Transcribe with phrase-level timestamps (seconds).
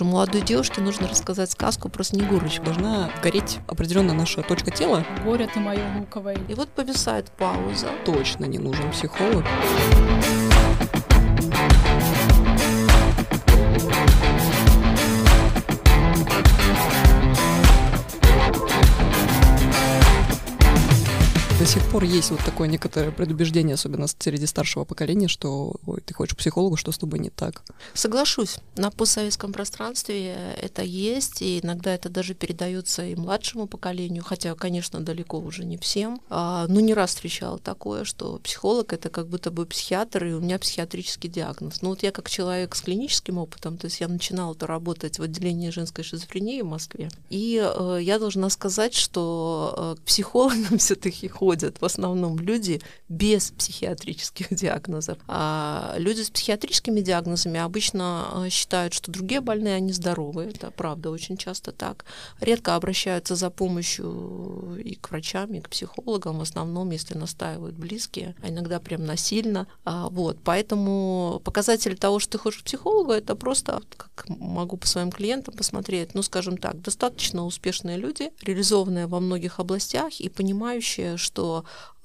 [0.00, 2.66] Молодой девушке нужно рассказать сказку про Снегурочку.
[2.66, 5.04] Должна гореть определенно наша точка тела.
[5.24, 6.38] Горе ты мое луковое.
[6.46, 7.88] И вот повисает пауза.
[8.04, 9.44] Точно не нужен психолог.
[9.44, 10.47] до
[21.68, 26.34] сих пор есть вот такое некоторое предубеждение, особенно среди старшего поколения, что ой, ты хочешь
[26.34, 27.62] психологу, что с тобой не так.
[27.92, 34.54] Соглашусь, на постсоветском пространстве это есть, и иногда это даже передается и младшему поколению, хотя,
[34.54, 36.22] конечно, далеко уже не всем.
[36.30, 40.40] А, ну, не раз встречала такое, что психолог это как будто бы психиатр, и у
[40.40, 41.82] меня психиатрический диагноз.
[41.82, 45.22] Ну, вот я как человек с клиническим опытом, то есть я начинала -то работать в
[45.22, 51.28] отделении женской шизофрении в Москве, и э, я должна сказать, что э, к психологам все-таки
[51.28, 55.18] ходят ходят в основном люди без психиатрических диагнозов.
[55.26, 60.44] А люди с психиатрическими диагнозами обычно э, считают, что другие больные, они здоровы.
[60.44, 62.04] Это правда очень часто так.
[62.40, 68.34] Редко обращаются за помощью и к врачам, и к психологам, в основном, если настаивают близкие,
[68.42, 69.66] а иногда прям насильно.
[69.84, 70.38] А, вот.
[70.44, 75.54] Поэтому показатель того, что ты хочешь к психологу, это просто, как могу по своим клиентам
[75.54, 81.47] посмотреть, ну, скажем так, достаточно успешные люди, реализованные во многих областях и понимающие, что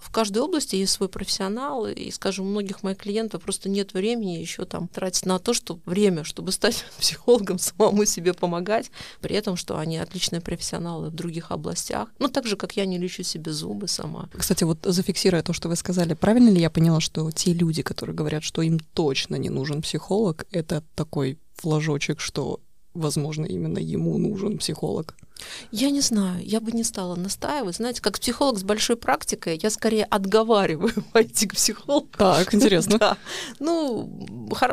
[0.04, 4.32] в каждой области есть свой профессионал, и, скажем, у многих моих клиентов просто нет времени
[4.32, 9.56] еще там тратить на то, что время, чтобы стать психологом, самому себе помогать, при этом,
[9.56, 12.10] что они отличные профессионалы в других областях.
[12.20, 14.30] Ну, так же, как я не лечу себе зубы сама.
[14.38, 18.16] Кстати, вот зафиксируя то, что вы сказали, правильно ли я поняла, что те люди, которые
[18.16, 22.60] говорят, что им точно не нужен психолог, это такой флажочек, что,
[22.94, 25.16] возможно, именно ему нужен психолог?
[25.72, 27.76] Я не знаю, я бы не стала настаивать.
[27.76, 32.08] Знаете, как психолог с большой практикой, я скорее отговариваю пойти к психологу.
[32.18, 32.98] Так, интересно.
[33.00, 33.18] да.
[33.60, 34.08] Ну,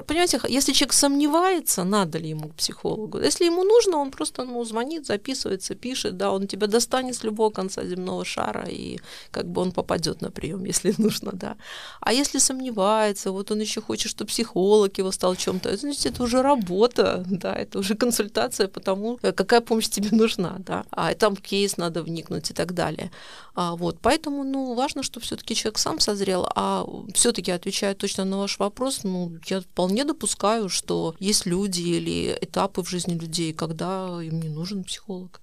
[0.06, 3.18] понимаете, если человек сомневается, надо ли ему к психологу.
[3.18, 7.50] Если ему нужно, он просто ну, звонит, записывается, пишет, да, он тебя достанет с любого
[7.50, 8.98] конца земного шара, и
[9.30, 11.56] как бы он попадет на прием, если нужно, да.
[12.00, 16.42] А если сомневается, вот он еще хочет, чтобы психолог его стал чем-то, значит, это уже
[16.42, 21.36] работа, да, это уже консультация по тому, э, какая помощь тебе нужна, да, а там
[21.36, 23.10] кейс надо вникнуть и так далее.
[23.54, 28.38] А, вот, поэтому, ну, важно, чтобы все-таки человек сам созрел, а все-таки отвечая точно на
[28.38, 34.20] ваш вопрос, ну, я вполне допускаю, что есть люди или этапы в жизни людей, когда
[34.22, 35.40] им не нужен психолог.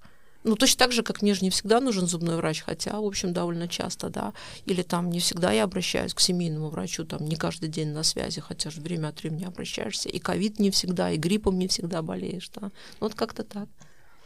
[0.47, 3.33] Ну, точно так же, как мне же не всегда нужен зубной врач, хотя, в общем,
[3.33, 4.33] довольно часто, да.
[4.65, 8.39] Или там не всегда я обращаюсь к семейному врачу, там не каждый день на связи,
[8.39, 10.07] хотя же время от времени обращаешься.
[10.07, 12.61] И ковид не всегда, и гриппом не всегда болеешь, да.
[12.61, 13.67] Ну, вот как-то так.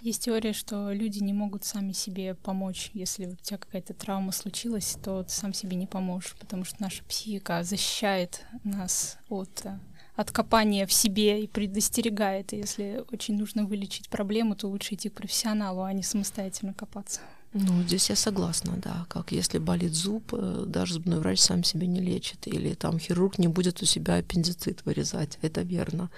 [0.01, 2.89] Есть теория, что люди не могут сами себе помочь.
[2.95, 7.03] Если у тебя какая-то травма случилась, то ты сам себе не поможешь, потому что наша
[7.03, 9.78] психика защищает нас от э,
[10.16, 12.51] от копания в себе и предостерегает.
[12.53, 17.22] И если очень нужно вылечить проблему, то лучше идти к профессионалу, а не самостоятельно копаться.
[17.53, 19.06] Ну, здесь я согласна, да.
[19.09, 22.47] Как если болит зуб, э, даже зубной врач сам себя не лечит.
[22.47, 25.38] Или там хирург не будет у себя аппендицит вырезать.
[25.41, 26.09] Это верно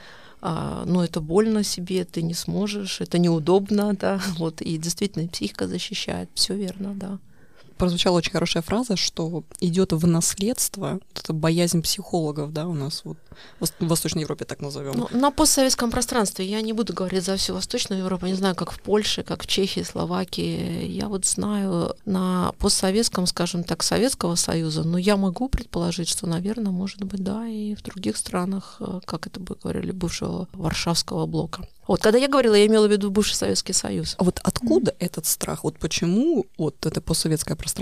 [0.46, 5.68] а, ну, это больно себе, ты не сможешь, это неудобно, да, вот, и действительно психика
[5.68, 7.20] защищает, все верно, да
[7.78, 13.02] прозвучала очень хорошая фраза, что идет в наследство, вот это боязнь психологов, да, у нас
[13.04, 13.18] вот
[13.60, 14.94] в Восточной Европе так назовем.
[14.96, 18.72] Ну, на постсоветском пространстве я не буду говорить за всю Восточную Европу, не знаю, как
[18.72, 20.86] в Польше, как в Чехии, Словакии.
[20.86, 26.72] Я вот знаю на постсоветском, скажем так, Советского Союза, но я могу предположить, что, наверное,
[26.72, 31.68] может быть, да, и в других странах, э, как это бы говорили, бывшего Варшавского блока.
[31.88, 34.16] Вот, когда я говорила, я имела в виду бывший Советский Союз.
[34.18, 34.98] А вот откуда mm-hmm.
[35.00, 35.64] этот страх?
[35.64, 37.73] Вот почему вот это постсоветское пространство,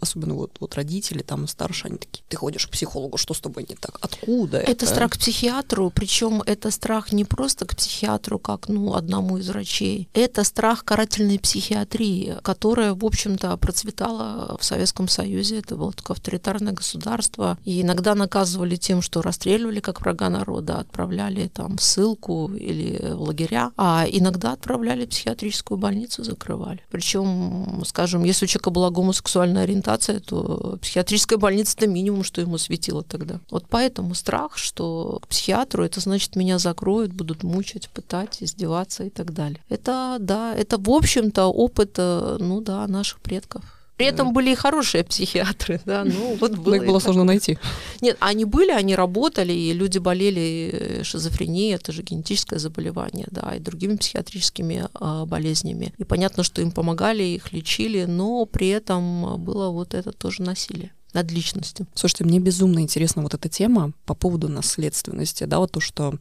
[0.00, 3.66] особенно вот, вот родители там старше, они такие, ты ходишь к психологу, что с тобой
[3.68, 3.98] не так?
[4.00, 4.70] Откуда это?
[4.70, 9.48] Это страх к психиатру, причем это страх не просто к психиатру, как, ну, одному из
[9.48, 10.08] врачей.
[10.14, 15.58] Это страх карательной психиатрии, которая, в общем-то, процветала в Советском Союзе.
[15.58, 17.58] Это было такое авторитарное государство.
[17.64, 23.22] И иногда наказывали тем, что расстреливали как врага народа, отправляли там в ссылку или в
[23.22, 26.80] лагеря а иногда отправляли в психиатрическую больницу, закрывали.
[26.90, 28.90] Причем, скажем, если у человека была
[29.30, 33.40] гомосексуальная ориентация, то психиатрическая больница это минимум, что ему светило тогда.
[33.50, 39.10] Вот поэтому страх, что к психиатру это значит меня закроют, будут мучить, пытать, издеваться и
[39.10, 39.60] так далее.
[39.68, 43.79] Это, да, это в общем-то опыт, э, ну да, наших предков.
[44.00, 46.70] При этом были и хорошие психиатры, да, ну вот было.
[46.70, 47.58] Но их было сложно найти.
[48.00, 53.54] Нет, они были, они работали, и люди болели э, шизофренией, это же генетическое заболевание, да,
[53.54, 55.92] и другими психиатрическими а, болезнями.
[55.98, 60.92] И понятно, что им помогали, их лечили, но при этом было вот это тоже насилие
[61.12, 61.86] над личностью.
[61.92, 66.14] Слушайте, мне безумно интересна вот эта тема по поводу наследственности, да, вот то, что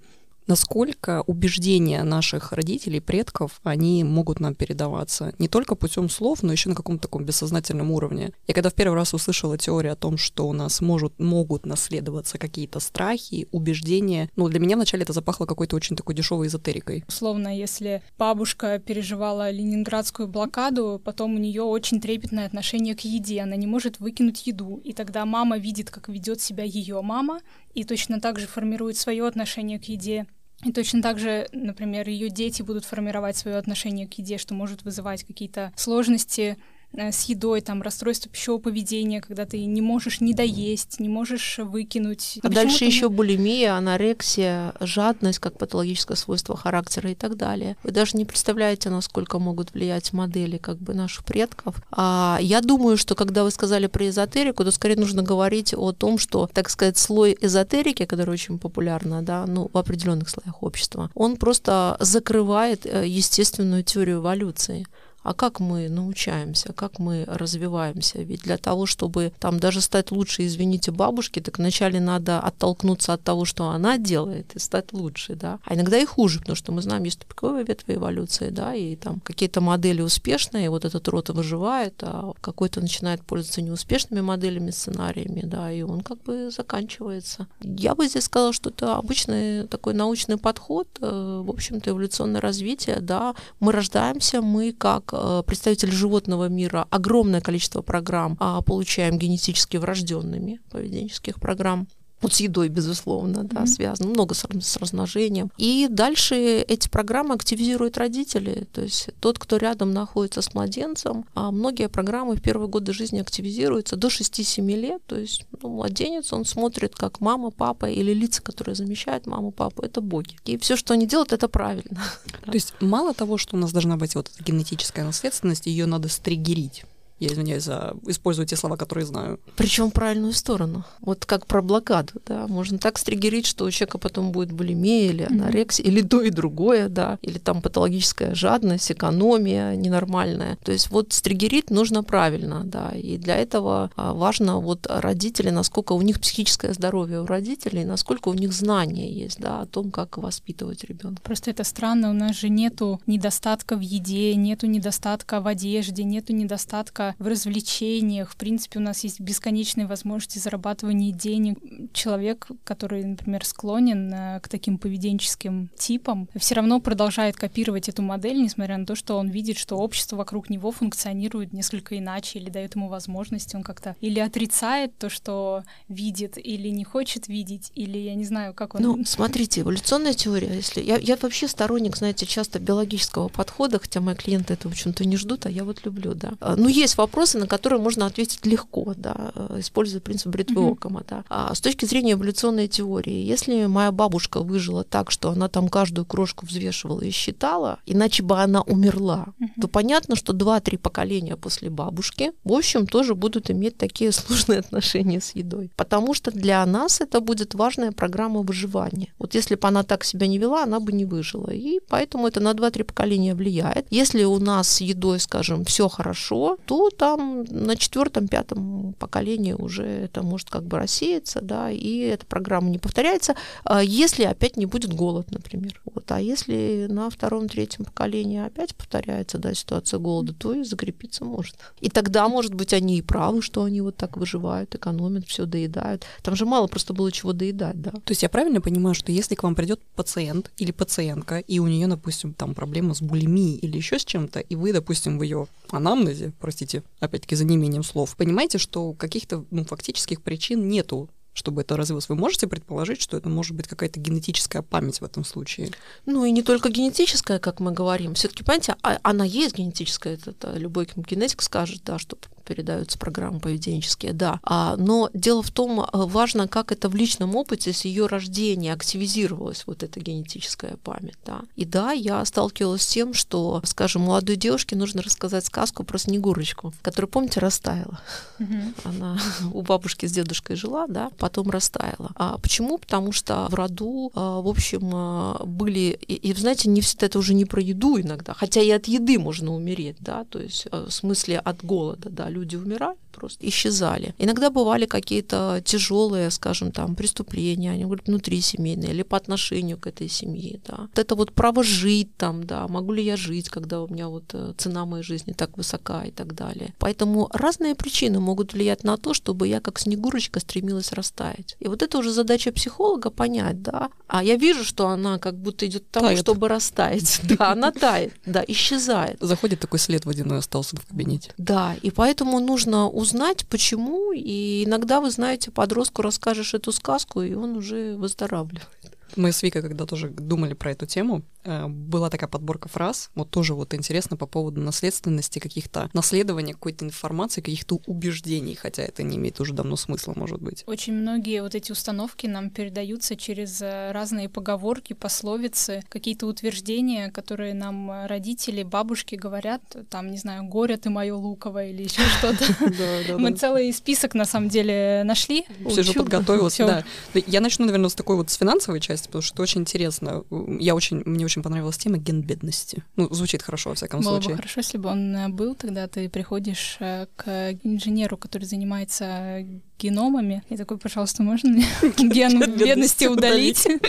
[0.50, 6.69] насколько убеждения наших родителей, предков, они могут нам передаваться не только путем слов, но еще
[6.69, 8.34] на каком-то таком бессознательном уровне.
[8.48, 12.40] Я когда в первый раз услышала теорию о том, что у нас может, могут наследоваться
[12.40, 17.06] какие-то страхи, убеждения, ну, для меня вначале это запахло какой-то очень такой дешевой эзотерикой.
[17.07, 23.56] Условно, если бабушка переживала ленинградскую блокаду, потом у нее очень трепетное отношение к еде, она
[23.56, 27.42] не может выкинуть еду, и тогда мама видит, как ведет себя ее мама,
[27.75, 30.25] и точно так же формирует свое отношение к еде.
[30.63, 34.83] И точно так же, например, ее дети будут формировать свое отношение к еде, что может
[34.83, 36.57] вызывать какие-то сложности
[36.94, 42.39] с едой, там, расстройство пищевого поведения, когда ты не можешь не доесть, не можешь выкинуть.
[42.41, 47.77] А дальше еще булимия, анорексия, жадность как патологическое свойство характера и так далее.
[47.83, 51.75] Вы даже не представляете, насколько могут влиять модели как бы наших предков.
[51.91, 56.18] А я думаю, что когда вы сказали про эзотерику, то скорее нужно говорить о том,
[56.18, 61.38] что, так сказать, слой эзотерики, который очень популярна, да, ну, в определенных слоях общества, он
[61.38, 64.88] просто закрывает э, естественную теорию эволюции
[65.24, 68.21] а как мы научаемся, как мы развиваемся.
[68.21, 73.24] Ведь для того, чтобы там даже стать лучше, извините, бабушки, так вначале надо оттолкнуться от
[73.24, 75.60] того, что она делает, и стать лучше, да.
[75.66, 79.19] А иногда и хуже, потому что мы знаем, есть тупиковая ветвь эволюции, да, и там
[79.19, 85.72] какие-то модели успешные, вот этот род выживает, а какой-то начинает пользоваться неуспешными моделями, сценариями, да,
[85.72, 87.48] и он как бы заканчивается.
[87.62, 93.00] Я бы здесь сказала, что это обычный такой научный подход, э, в общем-то, эволюционное развитие,
[93.01, 95.08] да, мы рождаемся, мы как
[95.45, 101.88] представители животного мира огромное количество программ а получаем генетически врожденными поведенческих программ
[102.21, 103.68] вот с едой, безусловно, да, mm-hmm.
[103.68, 105.51] связано, много с, с размножением.
[105.57, 108.68] И дальше эти программы активизируют родители.
[108.74, 113.19] То есть тот, кто рядом находится с младенцем, а многие программы в первые годы жизни
[113.19, 115.01] активизируются до 6-7 лет.
[115.06, 119.81] То есть ну, младенец, он смотрит, как мама, папа или лица, которые замещают маму, папу,
[119.81, 120.36] это боги.
[120.45, 122.04] И все, что они делают, это правильно.
[122.45, 126.10] То есть мало того, что у нас должна быть вот эта генетическая наследственность, ее надо
[126.10, 126.83] стригерить.
[127.19, 129.39] Я извиняюсь за использую те слова, которые знаю.
[129.57, 130.86] Причем в правильную сторону.
[131.01, 132.48] Вот как про блокаду, да.
[132.48, 135.89] Можно так стригерить, что у человека потом будет булимия или анорексия, mm-hmm.
[135.89, 137.19] или то и другое, да.
[137.21, 140.57] Или там патологическая жадность, экономия ненормальная.
[140.63, 142.92] То есть вот стригерить нужно правильно, да.
[142.92, 148.30] И для этого а, важно вот родители, насколько у них психическое здоровье у родителей, насколько
[148.30, 151.22] у них знания есть, да, о том, как воспитывать ребенка.
[151.22, 156.33] Просто это странно, у нас же нету недостатка в еде, нету недостатка в одежде, нету
[156.33, 158.31] недостатка в развлечениях.
[158.31, 161.57] В принципе, у нас есть бесконечные возможности зарабатывания денег.
[161.94, 168.41] Человек, который, например, склонен э, к таким поведенческим типам, все равно продолжает копировать эту модель,
[168.41, 172.75] несмотря на то, что он видит, что общество вокруг него функционирует несколько иначе или дает
[172.75, 173.55] ему возможности.
[173.55, 178.53] Он как-то или отрицает то, что видит, или не хочет видеть, или я не знаю,
[178.53, 178.81] как он...
[178.81, 180.81] Ну, смотрите, эволюционная теория, если...
[180.81, 185.17] Я, я вообще сторонник, знаете, часто биологического подхода, хотя мои клиенты это, в общем-то, не
[185.17, 186.33] ждут, а я вот люблю, да.
[186.39, 190.74] А, ну, есть вопросы, на которые можно ответить легко, да, используя принцип бритвы mm-hmm.
[190.74, 191.04] Окама.
[191.07, 191.24] Да.
[191.30, 196.06] А с точки зрения эволюционной теории, если моя бабушка выжила так, что она там каждую
[196.06, 199.62] крошку взвешивала и считала, иначе бы она умерла, mm-hmm.
[199.62, 205.22] то понятно, что два-три поколения после бабушки, в общем, тоже будут иметь такие сложные отношения
[205.22, 205.72] с едой.
[205.75, 209.13] Потому что для нас это будет важная программа выживания.
[209.19, 211.50] Вот если бы она так себя не вела, она бы не выжила.
[211.50, 213.88] И поэтому это на два-три поколения влияет.
[213.90, 220.24] Если у нас с едой, скажем, все хорошо, то там на четвертом-пятом поколении уже это
[220.24, 224.93] может как бы рассеяться, да, и эта программа не повторяется, а если опять не будет
[224.93, 225.81] голод, например.
[225.86, 226.12] Вот.
[226.12, 231.55] А если на втором-третьем поколении опять повторяется да, ситуация голода, то и закрепиться может.
[231.79, 236.05] И тогда, может быть, они и правы, что они вот так выживают, экономят, все доедают.
[236.24, 237.91] Там же мало просто было чего доедать, да.
[237.91, 241.67] То есть я правильно понимаю, что если к вам придет пациент или пациентка, и у
[241.67, 245.48] нее, допустим, там проблема с булимией или еще с чем-то, и вы, допустим, в ее
[245.72, 251.09] анамнезе, простите, опять-таки, за неимением слов, понимаете, что каких-то ну, фактических причин нету
[251.39, 252.09] чтобы это развилось.
[252.09, 255.71] Вы можете предположить, что это может быть какая-то генетическая память в этом случае?
[256.05, 258.13] Ну и не только генетическая, как мы говорим.
[258.13, 262.17] Все-таки, понимаете, а, она есть генетическая, это, это любой генетик скажет, да, что
[262.50, 264.39] передаются программы поведенческие, да.
[264.41, 268.74] А, но дело в том, э, важно, как это в личном опыте с ее рождения
[268.74, 271.41] активизировалась вот эта генетическая память, да.
[271.56, 276.74] И да, я сталкивалась с тем, что, скажем, молодой девушке нужно рассказать сказку про Снегурочку,
[276.82, 278.00] которая, помните, растаяла.
[278.39, 278.74] Mm-hmm.
[278.86, 279.20] Она
[279.53, 282.12] у бабушки с дедушкой жила, да, потом растаяла.
[282.15, 282.79] А почему?
[282.79, 287.20] Потому что в роду, а, в общем, а, были, и, и знаете, не всегда это
[287.20, 290.86] уже не про еду иногда, хотя и от еды можно умереть, да, то есть э,
[290.88, 294.13] в смысле от голода, да, люди умирают, просто исчезали.
[294.18, 299.88] Иногда бывали какие-то тяжелые, скажем, там, преступления, они говорят, внутри семейные или по отношению к
[299.88, 300.78] этой семье, да.
[300.78, 304.25] Вот это вот право жить там, да, могу ли я жить, когда у меня вот
[304.34, 306.74] э, цена моей жизни так высока и так далее.
[306.80, 311.56] Поэтому разные причины могут влиять на то, чтобы я как снегурочка стремилась растаять.
[311.60, 313.89] И вот это уже задача психолога понять, да.
[314.08, 316.20] А я вижу, что она как будто идет к тому, Тает.
[316.20, 317.22] чтобы растаять.
[317.39, 319.18] Да, она тает, да, исчезает.
[319.22, 321.32] Заходит такой след водяной остался в кабинете.
[321.38, 324.12] Да, и поэтому нужно узнать, почему.
[324.13, 328.68] И иногда, вы знаете, подростку расскажешь эту сказку, и он уже выздоравливает.
[329.15, 333.53] Мы с Викой, когда тоже думали про эту тему, была такая подборка фраз, вот тоже
[333.53, 339.39] вот интересно по поводу наследственности, каких-то наследования какой-то информации, каких-то убеждений, хотя это не имеет
[339.39, 340.63] уже давно смысла, может быть.
[340.67, 347.53] Очень многие вот эти установки нам передаются через э, разные поговорки, пословицы, какие-то утверждения, которые
[347.53, 353.17] нам э, родители, бабушки говорят, там, не знаю, горе ты мое луковое или еще что-то.
[353.17, 355.46] Мы целый список на самом деле нашли.
[355.69, 356.00] Сижу, Учу.
[356.03, 356.84] подготовилась, да.
[357.13, 360.24] Я начну, наверное, с такой вот с финансовой части, потому что очень интересно.
[360.60, 362.83] Я очень, мне очень понравилась тема ген бедности.
[362.95, 364.38] Ну, звучит хорошо, во всяком Было бы случае.
[364.38, 369.45] хорошо, если бы он э, был, тогда ты приходишь э, к инженеру, который занимается
[369.77, 371.67] геномами, и такой, пожалуйста, можно мне
[371.98, 373.67] ген бедности удалить?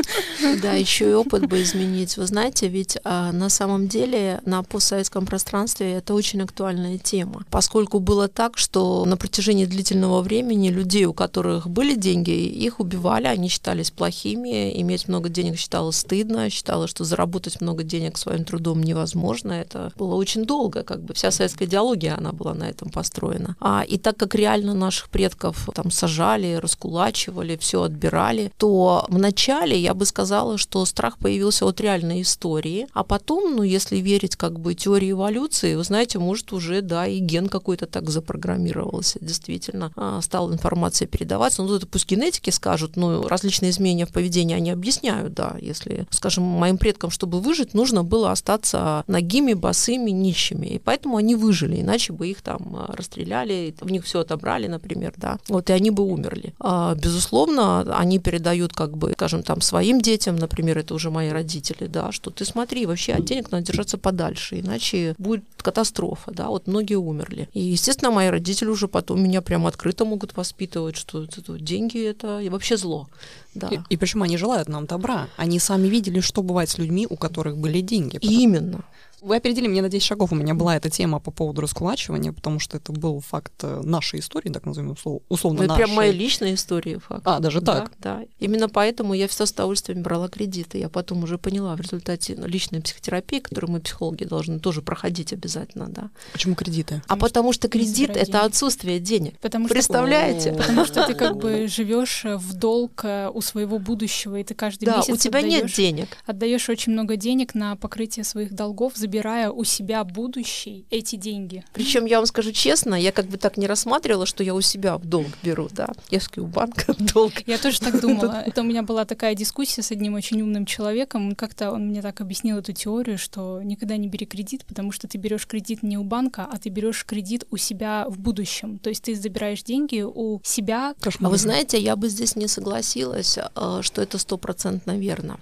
[0.62, 2.16] Да, еще и опыт бы изменить.
[2.16, 7.98] Вы знаете, ведь а, на самом деле на постсоветском пространстве это очень актуальная тема, поскольку
[7.98, 13.48] было так, что на протяжении длительного времени людей, у которых были деньги, их убивали, они
[13.48, 19.52] считались плохими, иметь много денег считалось стыдно, считалось, что заработать много денег своим трудом невозможно.
[19.52, 23.56] Это было очень долго, как бы вся советская идеология, она была на этом построена.
[23.60, 29.89] А, и так как реально наших предков там сажали, раскулачивали, все отбирали, то вначале я
[29.96, 34.74] бы сказала, что страх появился от реальной истории, а потом, ну, если верить как бы
[34.74, 40.52] теории эволюции, вы знаете, может уже, да, и ген какой-то так запрограммировался, действительно, а, стала
[40.52, 45.56] информация передаваться, ну, это пусть генетики скажут, ну, различные изменения в поведении они объясняют, да,
[45.60, 51.34] если, скажем, моим предкам, чтобы выжить, нужно было остаться нагими, босыми, нищими, и поэтому они
[51.34, 55.72] выжили, иначе бы их там а, расстреляли, в них все отобрали, например, да, вот, и
[55.72, 56.54] они бы умерли.
[56.60, 61.86] А, безусловно, они передают, как бы, скажем, там, своим детям, например, это уже мои родители,
[61.86, 66.66] да, что ты смотри, вообще от денег надо держаться подальше, иначе будет катастрофа, да, вот
[66.66, 67.48] многие умерли.
[67.54, 72.40] И, естественно, мои родители уже потом меня прям открыто могут воспитывать, что это, деньги это
[72.40, 73.08] и вообще зло,
[73.54, 73.68] да.
[73.68, 75.28] И, и причем они желают нам добра.
[75.38, 78.18] Они сами видели, что бывает с людьми, у которых были деньги.
[78.18, 78.84] Потому- Именно.
[79.22, 80.32] Вы опередили меня на 10 шагов.
[80.32, 84.20] У меня была эта тема по поводу раскулачивания, потому что это был факт э, нашей
[84.20, 85.84] истории, так назовем, услов- условно Ну, это нашей.
[85.84, 87.22] прям моя личная история, факт.
[87.24, 87.92] А, даже Да, так?
[87.98, 90.78] Да, Именно поэтому я всегда с удовольствием брала кредиты.
[90.78, 95.86] Я потом уже поняла в результате личной психотерапии, которую мы, психологи, должны тоже проходить обязательно,
[95.88, 96.10] да.
[96.32, 97.02] Почему кредиты?
[97.08, 99.38] А потому что не кредит это отсутствие денег.
[99.40, 100.52] Потому что Представляете?
[100.56, 104.84] Потому что ты как бы живешь в долг э, у своего будущего, и ты каждый
[104.86, 106.08] Да, месяц у тебя нет денег.
[106.26, 111.64] отдаешь очень много денег на покрытие своих долгов, забирая у себя будущий эти деньги.
[111.72, 114.96] Причем я вам скажу честно, я как бы так не рассматривала, что я у себя
[114.98, 115.88] в долг беру, да.
[116.10, 117.32] Я у банка в долг.
[117.46, 118.44] Я тоже так думала.
[118.46, 121.34] Это у меня была такая дискуссия с одним очень умным человеком.
[121.34, 125.18] Как-то он мне так объяснил эту теорию, что никогда не бери кредит, потому что ты
[125.18, 128.78] берешь кредит не у банка, а ты берешь кредит у себя в будущем.
[128.78, 130.94] То есть ты забираешь деньги у себя.
[131.20, 135.40] А вы знаете, я бы здесь не согласилась, э, что это стопроцентно верно.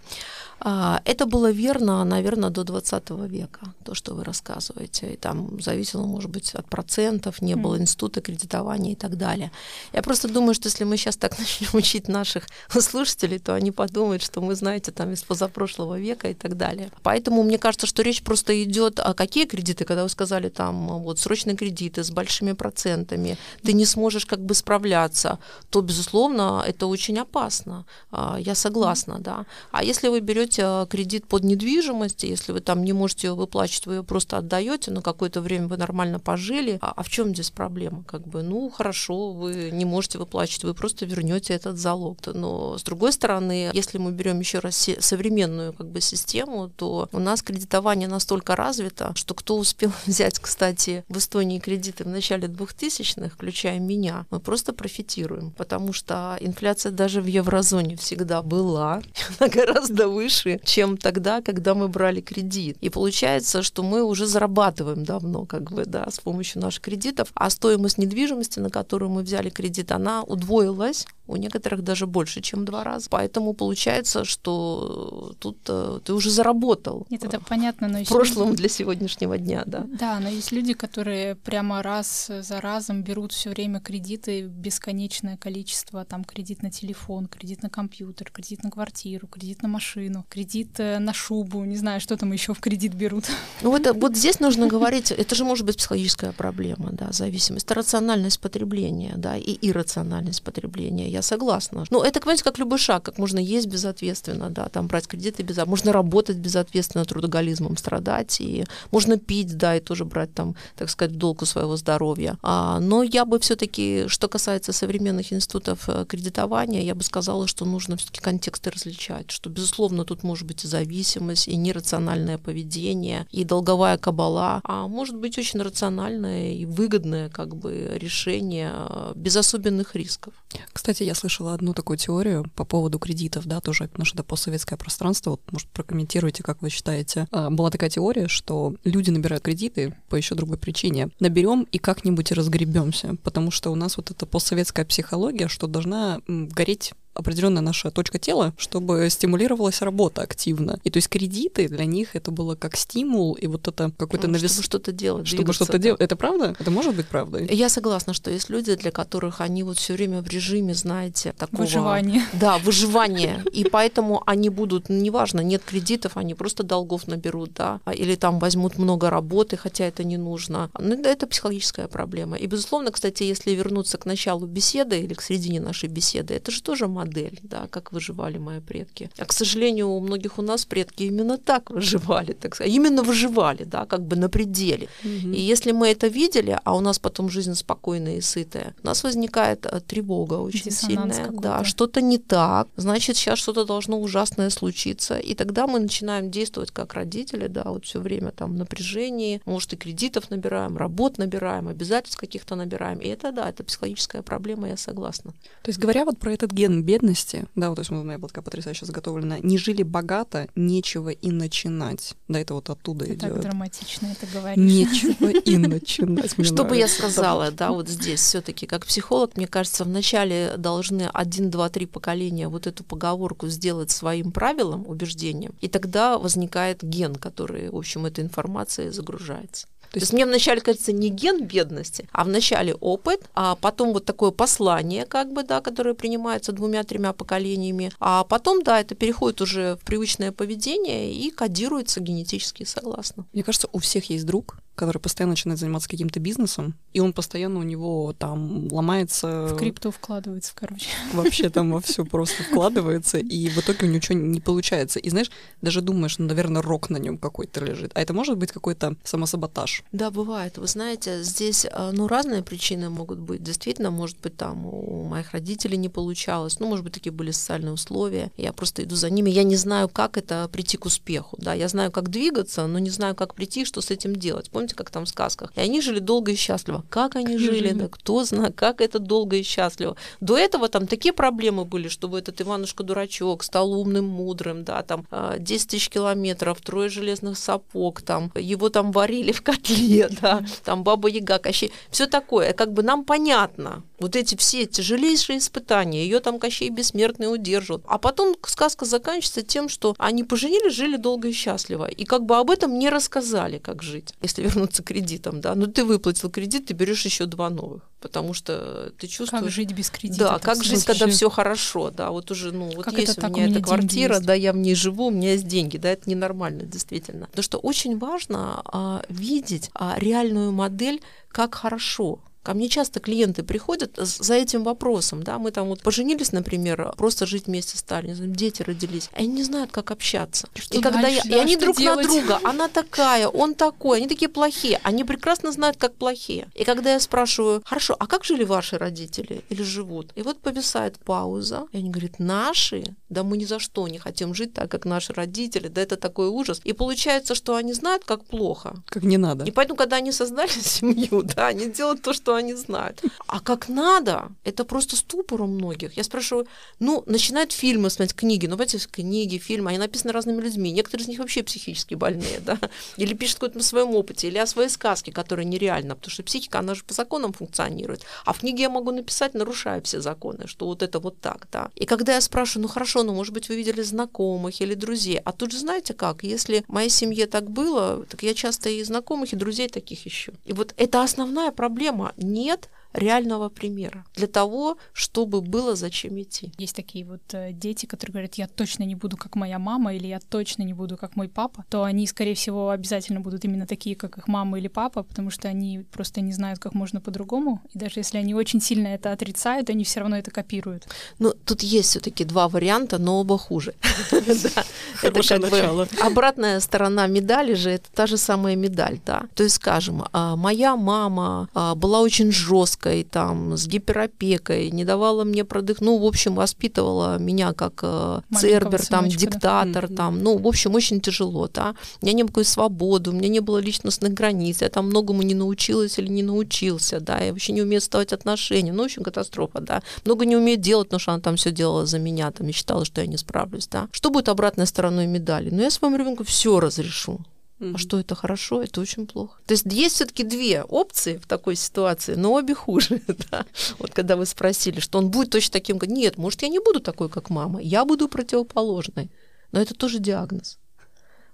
[0.60, 5.12] А, Это было верно, наверное, до 20 века, то, что вы рассказываете.
[5.12, 9.50] И там зависело, может быть, от процентов, не было института кредитования и так далее.
[9.92, 14.22] Я просто думаю, что если мы сейчас так начнем учить наших слушателей, то они подумают,
[14.22, 16.90] что мы, знаете, там из позапрошлого века и так далее.
[17.02, 21.18] Поэтому мне кажется, что речь просто идет о какие кредиты, когда вы сказали там вот
[21.18, 25.38] срочные кредиты с большими процентами, ты не сможешь как бы справляться,
[25.70, 27.84] то, безусловно, это очень опасно.
[28.10, 29.46] А, Я согласна, да.
[29.70, 33.94] А если вы берете кредит под недвижимость, если вы там не можете ее выплачивать, вы
[33.96, 38.04] ее просто отдаете, на какое-то время вы нормально пожили, а, а в чем здесь проблема?
[38.04, 42.18] Как бы, ну, хорошо, вы не можете выплачивать, вы просто вернете этот залог.
[42.26, 47.18] Но с другой стороны, если мы берем еще раз современную как бы систему, то у
[47.18, 53.30] нас кредитование настолько развито, что кто успел взять, кстати, в Эстонии кредиты в начале 2000-х,
[53.34, 59.02] включая меня, мы просто профитируем, потому что инфляция даже в еврозоне всегда была,
[59.38, 62.76] она гораздо выше, чем тогда, когда мы брали кредит.
[62.80, 67.50] И получается, что мы уже зарабатываем давно, как бы, да, с помощью наших кредитов, а
[67.50, 72.84] стоимость недвижимости, на которую мы взяли кредит, она удвоилась у некоторых даже больше, чем два
[72.84, 73.08] раза.
[73.10, 77.06] Поэтому получается, что тут э, ты уже заработал.
[77.10, 79.86] Нет, это понятно, но в прошлом для сегодняшнего дня, да.
[79.98, 86.04] Да, но есть люди, которые прямо раз за разом берут все время кредиты, бесконечное количество,
[86.04, 90.98] там кредит на телефон, кредит на компьютер, кредит на квартиру, кредит на машину, кредит э,
[90.98, 93.24] на шубу, не знаю, что там еще в кредит берут.
[93.62, 97.74] Ну вот, вот здесь нужно говорить, это же может быть психологическая проблема, да, зависимость, это
[97.74, 101.84] рациональность потребления, да, и иррациональность потребления, я согласна.
[101.90, 105.56] Ну это, понимаете, как любой шаг, как можно есть безответственно, да, там брать кредиты без,
[105.66, 111.12] можно работать безответственно, трудоголизмом страдать, и можно пить, да, и тоже брать там, так сказать,
[111.12, 112.38] в долг у своего здоровья.
[112.42, 117.64] А, но я бы все-таки, что касается современных институтов э, кредитования, я бы сказала, что
[117.64, 123.44] нужно все-таки контексты различать, что, безусловно, тут может быть и зависимость, и нерациональное поведение, и
[123.44, 129.94] долговая кабала, а может быть очень рациональное и выгодное как бы решение э, без особенных
[129.94, 130.34] рисков.
[130.72, 134.76] Кстати, я слышала одну такую теорию по поводу кредитов, да, тоже, потому что это постсоветское
[134.76, 137.26] пространство, вот, может, прокомментируйте, как вы считаете.
[137.30, 141.08] А, была такая теория, что люди набирают кредиты по еще другой причине.
[141.18, 146.92] Наберем и как-нибудь разгребемся, потому что у нас вот эта постсоветская психология, что должна гореть
[147.18, 150.78] определенная наша точка тела, чтобы стимулировалась работа активно.
[150.84, 154.34] И то есть кредиты для них это было как стимул, и вот это какой-то ну,
[154.34, 154.52] навес...
[154.52, 156.00] Чтобы что-то делать, Чтобы что-то делать.
[156.00, 156.54] Это правда?
[156.58, 157.48] Это может быть правдой?
[157.50, 161.62] Я согласна, что есть люди, для которых они вот все время в режиме, знаете, такого...
[161.62, 162.22] Выживания.
[162.34, 163.42] Да, выживания.
[163.52, 168.14] И поэтому они будут, ну, неважно, нет кредитов, они просто долгов наберут, да, а, или
[168.14, 170.70] там возьмут много работы, хотя это не нужно.
[170.78, 172.36] Ну, это психологическая проблема.
[172.36, 176.62] И, безусловно, кстати, если вернуться к началу беседы или к середине нашей беседы, это же
[176.62, 179.10] тоже модель модель, да, как выживали мои предки.
[179.18, 183.64] А, к сожалению, у многих у нас предки именно так выживали, так сказать, именно выживали,
[183.64, 184.88] да, как бы на пределе.
[185.04, 185.32] Угу.
[185.32, 189.04] И если мы это видели, а у нас потом жизнь спокойная и сытая, у нас
[189.04, 195.18] возникает э, тревога очень сильная, да, что-то не так, значит, сейчас что-то должно ужасное случиться,
[195.18, 199.72] и тогда мы начинаем действовать как родители, да, вот все время там в напряжении, может,
[199.72, 204.76] и кредитов набираем, работ набираем, обязательств каких-то набираем, и это, да, это психологическая проблема, я
[204.76, 205.32] согласна.
[205.62, 208.28] То есть, говоря вот про этот ген бедности, да, вот то есть у меня была
[208.28, 212.14] такая потрясающе заготовлена, не жили богато, нечего и начинать.
[212.28, 213.20] Да, это вот оттуда Ты идет.
[213.20, 214.56] так драматично это говоришь.
[214.56, 216.34] Нечего и начинать.
[216.42, 221.10] Что бы я сказала, да, вот здесь все таки как психолог, мне кажется, вначале должны
[221.12, 227.16] один, два, три поколения вот эту поговорку сделать своим правилом, убеждением, и тогда возникает ген,
[227.16, 229.66] который, в общем, этой информацией загружается.
[229.90, 234.30] То есть мне вначале кажется не ген бедности, а вначале опыт, а потом вот такое
[234.30, 239.84] послание, как бы, да, которое принимается двумя-тремя поколениями, а потом, да, это переходит уже в
[239.84, 243.26] привычное поведение и кодируется генетически согласно.
[243.32, 247.58] Мне кажется, у всех есть друг, который постоянно начинает заниматься каким-то бизнесом, и он постоянно
[247.58, 249.48] у него там ломается...
[249.48, 250.88] В крипту вкладывается, короче.
[251.12, 255.00] Вообще там во все просто вкладывается, и в итоге у него ничего не получается.
[255.00, 257.90] И знаешь, даже думаешь, ну, наверное, рок на нем какой-то лежит.
[257.94, 259.82] А это может быть какой-то самосаботаж.
[259.90, 260.58] Да, бывает.
[260.58, 263.42] Вы знаете, здесь, э, ну, разные причины могут быть.
[263.42, 267.72] Действительно, может быть, там у моих родителей не получалось, ну, может быть, такие были социальные
[267.72, 268.30] условия.
[268.36, 269.30] Я просто иду за ними.
[269.30, 271.52] Я не знаю, как это прийти к успеху, да.
[271.52, 274.50] Я знаю, как двигаться, но не знаю, как прийти, что с этим делать.
[274.50, 275.52] Помните, помните, как там в сказках?
[275.56, 276.84] И они жили долго и счастливо.
[276.90, 279.96] Как они жили, да кто знает, как это долго и счастливо.
[280.20, 285.06] До этого там такие проблемы были, чтобы этот Иванушка-дурачок стал умным, мудрым, да, там
[285.38, 290.82] 10 а, тысяч километров, трое железных сапог, там его там варили в котле, да, там
[290.82, 296.20] Баба Яга, Кощей, все такое, как бы нам понятно, вот эти все тяжелейшие испытания, ее
[296.20, 297.82] там Кощей Бессмертный удерживал.
[297.86, 301.86] А потом сказка заканчивается тем, что они поженились, жили долго и счастливо.
[301.86, 305.54] И как бы об этом не рассказали, как жить, если вернуться к кредитам, да.
[305.54, 309.44] Но ну, ты выплатил кредит, ты берешь еще два новых, потому что ты чувствуешь...
[309.44, 310.24] Как жить без кредита?
[310.24, 312.10] Да, как жить, когда все хорошо, да.
[312.10, 314.26] Вот уже, ну, вот как есть у меня эта квартира, есть?
[314.26, 317.26] да, я в ней живу, у меня есть деньги, да, это ненормально, действительно.
[317.26, 323.42] Потому что очень важно а, видеть а, реальную модель, как хорошо, Ко мне часто клиенты
[323.42, 328.62] приходят за этим вопросом, да, мы там вот поженились, например, просто жить вместе стали, дети
[328.62, 330.48] родились, они не знают, как общаться.
[330.54, 332.06] Что и когда дальше, я, да, и они друг делать?
[332.06, 336.48] на друга, она такая, он такой, они такие плохие, они прекрасно знают, как плохие.
[336.54, 340.12] И когда я спрашиваю, хорошо, а как жили ваши родители или живут?
[340.14, 344.34] И вот повисает пауза, и они говорят, наши да мы ни за что не хотим
[344.34, 346.60] жить так, как наши родители, да это такой ужас.
[346.64, 348.82] И получается, что они знают, как плохо.
[348.86, 349.44] Как не надо.
[349.44, 353.02] И поэтому, когда они создали семью, да, они делают то, что они знают.
[353.26, 355.96] А как надо, это просто ступор у многих.
[355.96, 356.46] Я спрашиваю,
[356.78, 360.70] ну, начинают фильмы смотреть, книги, ну, понимаете, книги, фильмы, они написаны разными людьми.
[360.72, 362.58] Некоторые из них вообще психически больные, да,
[362.96, 366.58] или пишут какой-то на своем опыте, или о своей сказке, которая нереальна, потому что психика,
[366.58, 368.02] она же по законам функционирует.
[368.24, 371.70] А в книге я могу написать, нарушая все законы, что вот это вот так, да.
[371.74, 375.32] И когда я спрашиваю, ну хорошо, ну может быть вы видели знакомых или друзей, а
[375.32, 379.32] тут же знаете как, если в моей семье так было, так я часто и знакомых,
[379.32, 380.32] и друзей таких ищу.
[380.44, 382.12] И вот это основная проблема.
[382.16, 386.52] Нет реального примера для того, чтобы было зачем идти.
[386.58, 390.06] Есть такие вот э, дети, которые говорят, я точно не буду как моя мама или
[390.06, 393.94] я точно не буду как мой папа, то они, скорее всего, обязательно будут именно такие,
[393.96, 397.60] как их мама или папа, потому что они просто не знают, как можно по-другому.
[397.74, 400.88] И даже если они очень сильно это отрицают, они все равно это копируют.
[401.18, 403.74] Ну, тут есть все-таки два варианта, но оба хуже.
[405.02, 405.88] Это начало.
[406.02, 409.22] Обратная сторона медали же это та же самая медаль, да.
[409.34, 414.84] То есть, скажем, а, моя мама а, была очень жесткая жесткой, там, с гиперопекой, не
[414.84, 419.96] давала мне продых, ну, в общем, воспитывала меня как э, цербер, там, диктатор, да?
[419.96, 421.74] там, ну, в общем, очень тяжело, да.
[422.02, 425.34] У меня не было свободы, у меня не было личностных границ, я там многому не
[425.34, 429.60] научилась или не научился, да, я вообще не умею ставить отношения, ну, в общем, катастрофа,
[429.60, 429.82] да.
[430.04, 432.84] Много не умею делать, потому что она там все делала за меня, там, и считала,
[432.84, 433.88] что я не справлюсь, да.
[433.92, 435.50] Что будет обратной стороной медали?
[435.50, 437.20] Ну, я своему ребенку все разрешу.
[437.60, 437.72] Mm-hmm.
[437.74, 439.40] А что это хорошо, это очень плохо.
[439.46, 443.02] То есть есть все-таки две опции в такой ситуации, но обе хуже.
[443.30, 443.46] да?
[443.78, 447.08] Вот когда вы спросили, что он будет точно таким, нет, может, я не буду такой,
[447.08, 449.10] как мама, я буду противоположной.
[449.50, 450.58] Но это тоже диагноз.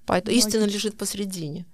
[0.06, 1.66] Поэтому истина лежит посредине.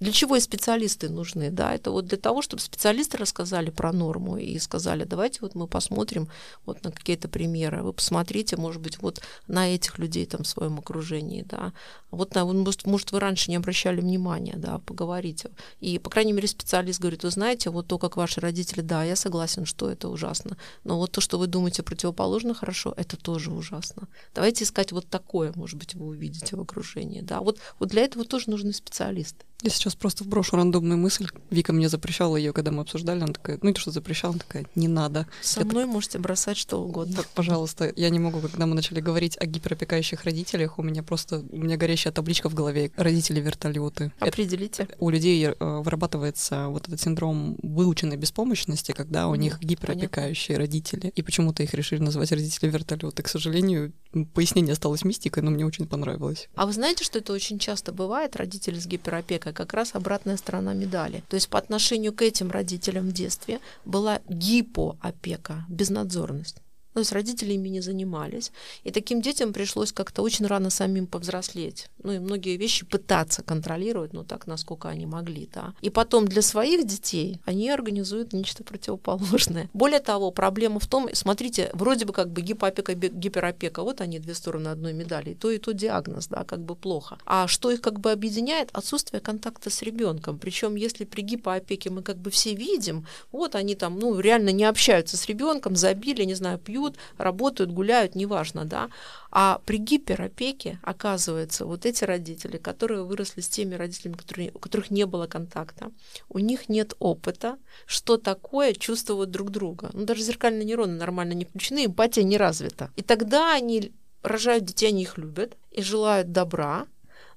[0.00, 1.50] Для чего и специалисты нужны?
[1.50, 5.66] Да, это вот для того, чтобы специалисты рассказали про норму и сказали, давайте вот мы
[5.66, 6.28] посмотрим
[6.64, 7.82] вот на какие-то примеры.
[7.82, 11.72] Вы посмотрите, может быть, вот на этих людей там в своем окружении, да.
[12.12, 15.50] Вот на, может, может, вы раньше не обращали внимания, да, поговорите.
[15.80, 19.16] И, по крайней мере, специалист говорит, вы знаете, вот то, как ваши родители, да, я
[19.16, 20.56] согласен, что это ужасно.
[20.84, 24.06] Но вот то, что вы думаете противоположно хорошо, это тоже ужасно.
[24.32, 27.40] Давайте искать вот такое, может быть, вы увидите в окружении, да.
[27.40, 29.44] Вот, вот для этого тоже нужны специалисты.
[29.62, 31.26] Я сейчас просто вброшу рандомную мысль.
[31.50, 33.20] Вика мне запрещала ее, когда мы обсуждали.
[33.20, 35.26] Она такая, ну и то, что запрещала, она такая, не надо.
[35.42, 35.92] Со мной так...
[35.92, 37.16] можете бросать что угодно.
[37.16, 41.42] Так, пожалуйста, я не могу, когда мы начали говорить о гиперопекающих родителях, у меня просто,
[41.50, 42.92] у меня горящая табличка в голове.
[42.96, 44.12] Родители вертолеты.
[44.20, 44.84] Определите.
[44.84, 50.56] Это, у людей э, вырабатывается вот этот синдром выученной беспомощности, когда у mm, них гиперопекающие
[50.56, 50.66] понятно.
[50.66, 51.12] родители.
[51.16, 53.24] И почему-то их решили называть родители вертолеты.
[53.24, 53.92] К сожалению,
[54.34, 56.48] пояснение осталось мистикой, но мне очень понравилось.
[56.54, 59.47] А вы знаете, что это очень часто бывает, родители с гиперопекой?
[59.48, 61.22] Это как раз обратная сторона медали.
[61.28, 66.58] То есть по отношению к этим родителям в детстве была гипоопека, безнадзорность.
[66.98, 68.50] То есть родители ими не занимались.
[68.82, 71.86] И таким детям пришлось как-то очень рано самим повзрослеть.
[72.02, 75.48] Ну и многие вещи пытаться контролировать, ну так, насколько они могли.
[75.54, 75.74] Да.
[75.80, 79.70] И потом для своих детей они организуют нечто противоположное.
[79.74, 84.34] Более того, проблема в том, смотрите, вроде бы как бы гипоопека, гиперопека, вот они две
[84.34, 87.18] стороны одной медали, и то и то диагноз, да, как бы плохо.
[87.26, 88.70] А что их как бы объединяет?
[88.72, 90.36] Отсутствие контакта с ребенком.
[90.36, 94.64] Причем если при гипоопеке мы как бы все видим, вот они там, ну, реально не
[94.64, 98.88] общаются с ребенком, забили, не знаю, пьют, живут, работают, гуляют, неважно, да.
[99.30, 104.90] А при гиперопеке, оказывается, вот эти родители, которые выросли с теми родителями, которые, у которых
[104.90, 105.90] не было контакта,
[106.28, 109.90] у них нет опыта, что такое чувствовать друг друга.
[109.92, 112.90] Ну, даже зеркальные нейроны нормально не включены, эмпатия не развита.
[112.96, 116.86] И тогда они рожают детей, они их любят и желают добра,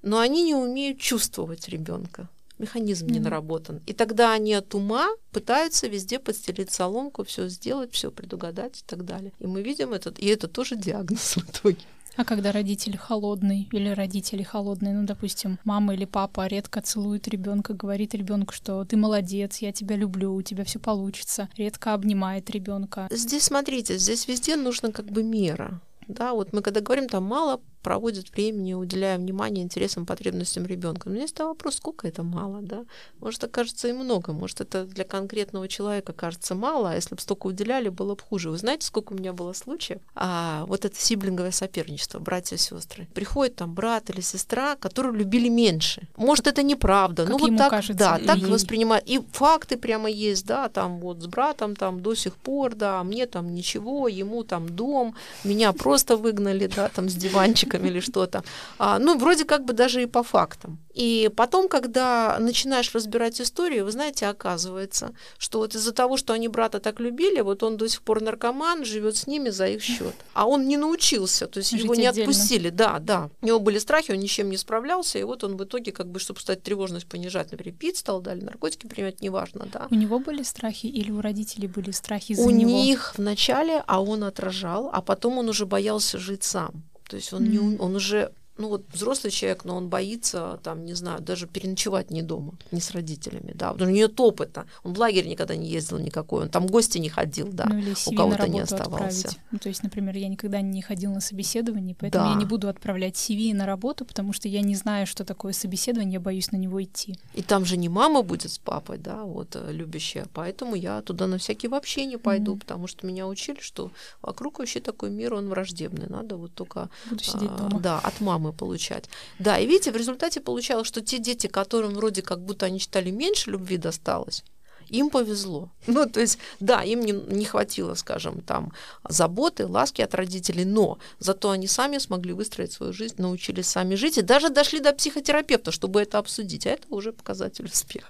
[0.01, 2.27] но они не умеют чувствовать ребенка
[2.61, 3.11] механизм mm-hmm.
[3.11, 3.81] не наработан.
[3.85, 9.03] И тогда они от ума пытаются везде подстелить соломку, все сделать, все предугадать и так
[9.05, 9.33] далее.
[9.39, 11.79] И мы видим этот, и это тоже диагноз в итоге.
[12.17, 17.73] А когда родитель холодный или родители холодные, ну, допустим, мама или папа редко целует ребенка,
[17.73, 23.07] говорит ребенку, что ты молодец, я тебя люблю, у тебя все получится, редко обнимает ребенка.
[23.09, 25.79] Здесь смотрите, здесь везде нужно как бы мера.
[26.07, 31.09] Да, вот мы когда говорим, там мало проводит времени, уделяя внимание интересам, потребностям ребенка.
[31.09, 32.85] Но есть вопрос, сколько это мало, да?
[33.19, 37.47] Может, окажется и много, может, это для конкретного человека кажется мало, а если бы столько
[37.47, 38.49] уделяли, было бы хуже.
[38.49, 39.99] Вы знаете, сколько у меня было случаев?
[40.15, 43.07] А, вот это сиблинговое соперничество, братья и сестры.
[43.13, 46.07] Приходит там брат или сестра, которые любили меньше.
[46.17, 47.93] Может, это неправда, ну вот так, кажется.
[47.93, 49.07] да, так воспринимают.
[49.07, 53.25] И факты прямо есть, да, там вот с братом там до сих пор, да, мне
[53.25, 58.43] там ничего, ему там дом, меня просто выгнали, да, там с диванчика родственниками или что-то.
[58.77, 60.79] А, ну, вроде как бы даже и по фактам.
[60.93, 66.49] И потом, когда начинаешь разбирать историю, вы знаете, оказывается, что вот из-за того, что они
[66.49, 70.13] брата так любили, вот он до сих пор наркоман, живет с ними за их счет.
[70.33, 72.29] А он не научился, то есть Жить его не отдельно.
[72.31, 72.69] отпустили.
[72.69, 73.29] Да, да.
[73.41, 76.19] У него были страхи, он ничем не справлялся, и вот он в итоге, как бы,
[76.19, 79.87] чтобы стать тревожность понижать, например, пить стал, дали наркотики принимать, неважно, да.
[79.89, 82.71] У него были страхи или у родителей были страхи за у него?
[82.71, 86.83] У них вначале, а он отражал, а потом он уже боялся жить сам.
[87.11, 87.47] То есть он, mm.
[87.49, 92.11] не, он уже ну вот взрослый человек, но он боится, там, не знаю, даже переночевать
[92.11, 95.55] не дома, не с родителями, да, потому что у него опыта, он в лагерь никогда
[95.55, 98.59] не ездил никакой, он там в гости не ходил, да, ну, или у кого-то не
[98.59, 99.31] оставался.
[99.51, 102.31] Ну, то есть, например, я никогда не ходил на собеседование, поэтому да.
[102.31, 106.13] я не буду отправлять CV на работу, потому что я не знаю, что такое собеседование,
[106.13, 107.17] я боюсь на него идти.
[107.33, 111.27] И там же не мама будет с папой, да, вот, э, любящая, поэтому я туда
[111.27, 112.59] на всякий вообще не пойду, mm-hmm.
[112.59, 116.89] потому что меня учили, что вокруг вообще такой мир, он враждебный, надо вот только...
[117.09, 117.79] Буду сидеть а, дома.
[117.79, 119.09] Да, от мамы получать.
[119.39, 123.11] Да, и видите, в результате получалось, что те дети, которым вроде как будто они считали
[123.11, 124.43] меньше любви досталось,
[124.89, 125.69] им повезло.
[125.87, 128.71] Ну, то есть, да, им не, не хватило, скажем, там,
[129.09, 134.17] заботы, ласки от родителей, но зато они сами смогли выстроить свою жизнь, научились сами жить
[134.17, 138.09] и даже дошли до психотерапевта, чтобы это обсудить, а это уже показатель успеха.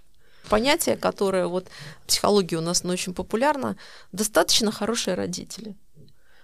[0.49, 1.67] Понятие, которое вот
[2.04, 3.77] в психологии у нас ну, очень популярно,
[4.12, 5.75] достаточно хорошие родители–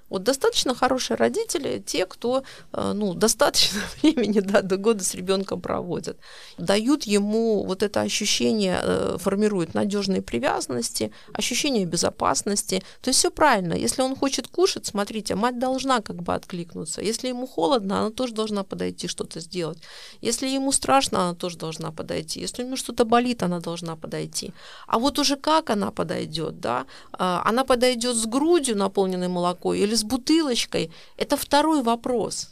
[0.09, 2.43] вот достаточно хорошие родители, те, кто
[2.73, 6.17] э, ну, достаточно времени да, до года с ребенком проводят,
[6.57, 12.83] дают ему вот это ощущение, э, формируют надежные привязанности, ощущение безопасности.
[13.01, 13.73] То есть все правильно.
[13.73, 17.01] Если он хочет кушать, смотрите, мать должна как бы откликнуться.
[17.01, 19.79] Если ему холодно, она тоже должна подойти что-то сделать.
[20.21, 22.39] Если ему страшно, она тоже должна подойти.
[22.39, 24.53] Если у него что-то болит, она должна подойти.
[24.87, 26.85] А вот уже как она подойдет, да?
[27.11, 32.49] А, она подойдет с грудью, наполненной молоком, или с бутылочкой, это второй вопрос.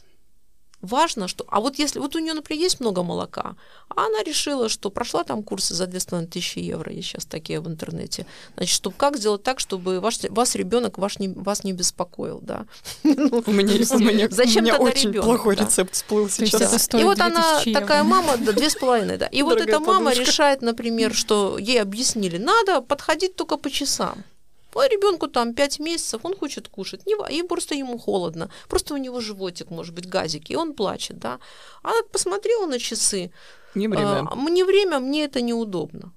[0.85, 1.45] Важно, что...
[1.47, 1.99] А вот если...
[1.99, 3.55] Вот у нее, например, есть много молока,
[3.89, 8.25] а она решила, что прошла там курсы за 2500 евро, есть сейчас такие в интернете.
[8.55, 12.65] Значит, чтобы как сделать так, чтобы ваш, вас ребенок ваш не, вас не беспокоил, да?
[13.03, 16.89] Ну, у меня, у меня, Зачем меня очень плохой рецепт всплыл сейчас.
[16.93, 19.25] И вот она такая мама, да, две с половиной, да.
[19.27, 24.23] И вот эта мама решает, например, что ей объяснили, надо подходить только по часам.
[24.75, 28.97] А ребенку там 5 месяцев, он хочет кушать, не, и просто ему холодно, просто у
[28.97, 31.39] него животик, может быть, газики, и он плачет, да.
[31.83, 33.31] Она посмотрела на часы.
[33.75, 34.27] Не время.
[34.29, 36.11] А, мне время, мне это неудобно.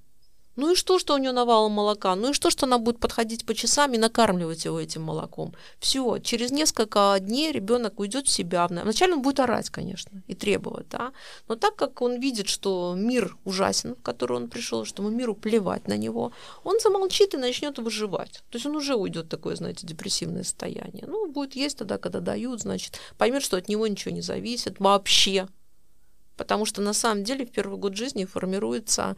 [0.58, 2.16] Ну и что, что у нее навалом молока?
[2.16, 5.54] Ну и что, что она будет подходить по часам и накармливать его этим молоком?
[5.78, 8.66] Все, через несколько дней ребенок уйдет в себя.
[8.66, 11.12] Вначале он будет орать, конечно, и требовать, да.
[11.46, 15.36] Но так как он видит, что мир ужасен, в который он пришел, что ему миру
[15.36, 16.32] плевать на него,
[16.64, 18.42] он замолчит и начнет выживать.
[18.50, 21.04] То есть он уже уйдет такое, знаете, депрессивное состояние.
[21.06, 25.46] Ну, будет есть тогда, когда дают, значит, поймет, что от него ничего не зависит вообще.
[26.36, 29.16] Потому что на самом деле в первый год жизни формируется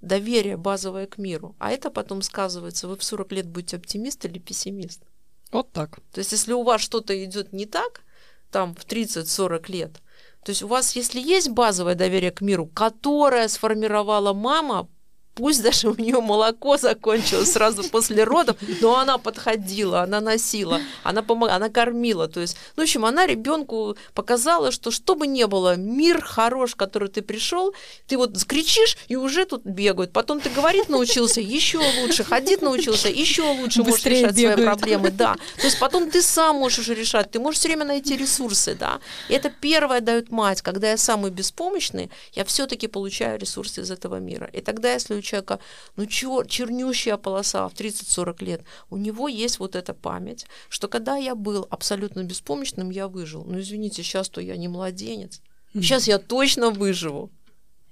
[0.00, 1.54] доверие базовое к миру.
[1.58, 5.02] А это потом сказывается, вы в 40 лет будете оптимист или пессимист.
[5.50, 6.00] Вот так.
[6.12, 8.02] То есть если у вас что-то идет не так,
[8.50, 10.02] там в 30-40 лет,
[10.44, 14.88] то есть у вас, если есть базовое доверие к миру, которое сформировала мама
[15.34, 21.22] пусть даже у нее молоко закончилось сразу после родов, но она подходила, она носила, она
[21.22, 22.28] помогла, она кормила.
[22.28, 26.74] То есть, ну, в общем, она ребенку показала, что что бы ни было, мир хорош,
[26.74, 27.74] который ты пришел,
[28.06, 30.12] ты вот кричишь и уже тут бегают.
[30.12, 34.54] Потом ты говорить научился, еще лучше, ходить научился, еще лучше Быстрее можешь решать бегают.
[34.54, 35.10] свои проблемы.
[35.10, 35.36] Да.
[35.56, 39.00] То есть потом ты сам можешь решать, ты можешь все время найти ресурсы, да.
[39.28, 44.16] И это первое дает мать, когда я самый беспомощный, я все-таки получаю ресурсы из этого
[44.16, 44.48] мира.
[44.52, 45.58] И тогда, если человека,
[45.96, 51.16] ну, чер, чернющая полоса в 30-40 лет, у него есть вот эта память, что когда
[51.16, 53.44] я был абсолютно беспомощным, я выжил.
[53.44, 55.40] Ну, извините, сейчас то я не младенец.
[55.74, 57.30] Сейчас я точно выживу.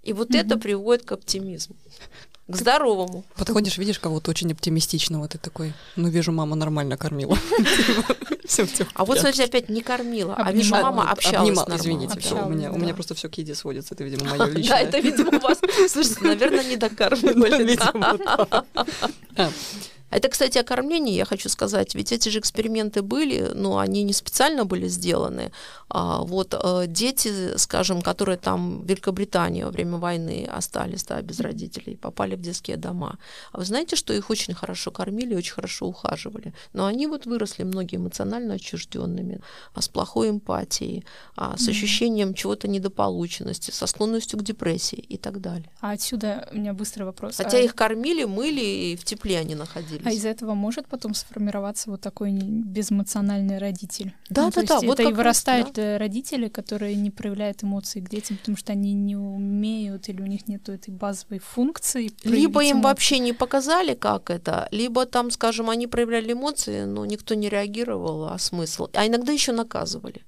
[0.02, 0.40] И вот mm-hmm.
[0.40, 1.76] это приводит к оптимизму.
[2.52, 3.24] К здоровому.
[3.36, 7.38] Подходишь, видишь кого-то очень оптимистичного, ты такой, ну, вижу, мама нормально кормила.
[8.94, 13.28] А вот, смотрите, опять не кормила, а вижу, мама общалась Извините, у меня просто все
[13.30, 14.68] к еде сводится, это, видимо, мое личное.
[14.68, 17.78] Да, это, видимо, у вас, слушайте, наверное, не докармливали.
[20.12, 24.12] Это, кстати, о кормлении я хочу сказать, ведь эти же эксперименты были, но они не
[24.12, 25.52] специально были сделаны.
[25.88, 31.40] А вот э, дети, скажем, которые там в Великобритании во время войны остались да, без
[31.40, 33.18] родителей, попали в детские дома.
[33.52, 36.52] А вы знаете, что их очень хорошо кормили, очень хорошо ухаживали.
[36.74, 39.40] Но они вот выросли многие эмоционально отчужденными,
[39.74, 45.40] а с плохой эмпатией, а с ощущением чего-то недополученности, со склонностью к депрессии и так
[45.40, 45.70] далее.
[45.80, 47.36] А отсюда у меня быстрый вопрос.
[47.36, 47.60] Хотя а...
[47.60, 52.00] их кормили, мыли и в тепле они находились А из этого может потом сформироваться вот
[52.00, 54.14] такой безэмоциональный родитель?
[54.28, 54.76] Да, ну, да, да.
[54.76, 55.98] Это вот и вырастают да.
[55.98, 60.48] родители, которые не проявляют эмоции к детям, потому что они не умеют или у них
[60.48, 62.10] нет этой базовой функции.
[62.24, 62.84] Либо им эмоции.
[62.84, 68.24] вообще не показали, как это, либо там, скажем, они проявляли эмоции, но никто не реагировал,
[68.24, 68.88] а смысл.
[68.94, 70.22] А иногда еще наказывали.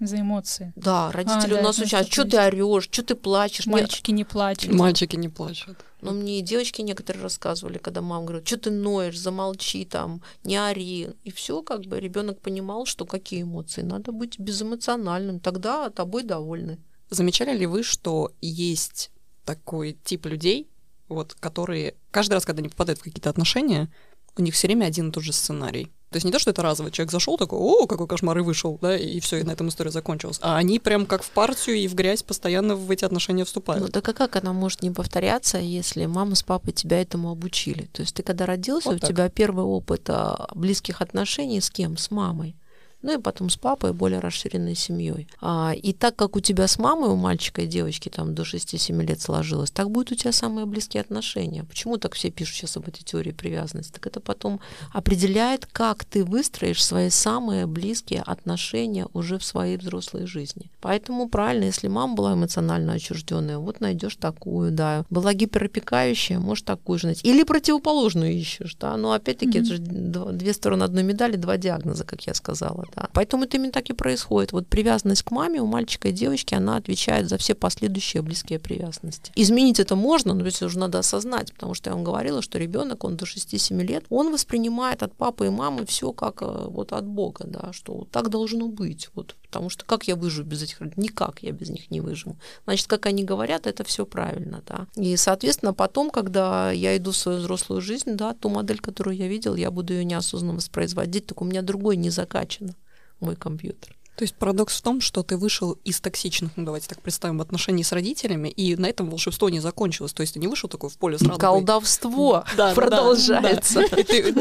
[0.00, 0.72] За эмоции.
[0.76, 3.66] Да, родители а, у нас да, учат, что ты орешь, что ты плачешь.
[3.66, 4.72] Мальчики не плачут.
[4.72, 5.76] Мальчики не плачут.
[6.00, 10.56] Но мне и девочки некоторые рассказывали, когда мама говорит, что ты ноешь, замолчи там, не
[10.56, 11.10] ори.
[11.24, 13.82] И все, как бы ребенок понимал, что какие эмоции.
[13.82, 16.78] Надо быть безэмоциональным, тогда тобой довольны.
[17.10, 19.10] Замечали ли вы, что есть
[19.44, 20.70] такой тип людей,
[21.08, 23.92] вот, которые каждый раз, когда они попадают в какие-то отношения,
[24.36, 25.90] у них все время один и тот же сценарий.
[26.10, 28.78] То есть не то, что это разовый человек зашел такой, о, какой кошмар, и вышел,
[28.82, 30.38] да, и все, и на этом история закончилась.
[30.42, 33.82] А они прям как в партию и в грязь постоянно в эти отношения вступают.
[33.82, 37.88] Ну так а как она может не повторяться, если мама с папой тебя этому обучили?
[37.92, 39.10] То есть ты когда родился, вот у так.
[39.10, 41.96] тебя первый опыт а, близких отношений с кем?
[41.96, 42.56] С мамой
[43.02, 45.26] ну и потом с папой, более расширенной семьей.
[45.40, 49.02] А, и так как у тебя с мамой, у мальчика и девочки там до 6-7
[49.04, 51.64] лет сложилось, так будут у тебя самые близкие отношения.
[51.64, 53.92] Почему так все пишут сейчас об этой теории привязанности?
[53.92, 54.60] Так это потом
[54.92, 60.70] определяет, как ты выстроишь свои самые близкие отношения уже в своей взрослой жизни.
[60.80, 65.04] Поэтому правильно, если мама была эмоционально отчужденная, вот найдешь такую, да.
[65.10, 67.28] Была гиперопекающая, может такую же найти.
[67.28, 68.96] Или противоположную ищешь, да.
[68.96, 69.62] Но опять-таки mm-hmm.
[69.62, 73.08] это же две стороны одной медали, два диагноза, как я сказала да.
[73.12, 74.52] Поэтому это именно так и происходит.
[74.52, 79.32] Вот привязанность к маме у мальчика и девочки, она отвечает за все последующие близкие привязанности.
[79.34, 83.04] Изменить это можно, но это уже надо осознать, потому что я вам говорила, что ребенок,
[83.04, 87.06] он до 6-7 лет, он воспринимает от папы и мамы все как э, вот от
[87.06, 90.80] Бога, да, что вот так должно быть, вот, потому что как я выживу без этих
[90.80, 91.04] родителей?
[91.04, 92.36] Никак я без них не выживу.
[92.64, 94.86] Значит, как они говорят, это все правильно, да.
[94.96, 99.28] И, соответственно, потом, когда я иду в свою взрослую жизнь, да, ту модель, которую я
[99.28, 102.74] видел, я буду ее неосознанно воспроизводить, только у меня другой не закачано
[103.20, 103.96] мой компьютер.
[104.16, 107.82] То есть парадокс в том, что ты вышел из токсичных, ну давайте так представим, отношений
[107.82, 110.12] с родителями, и на этом волшебство не закончилось.
[110.12, 111.38] То есть ты не вышел такой в поле с радугой.
[111.38, 113.82] Колдовство да, продолжается.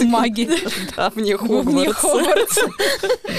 [0.04, 0.50] Маги.
[0.98, 2.68] Да, вне Хогвартса.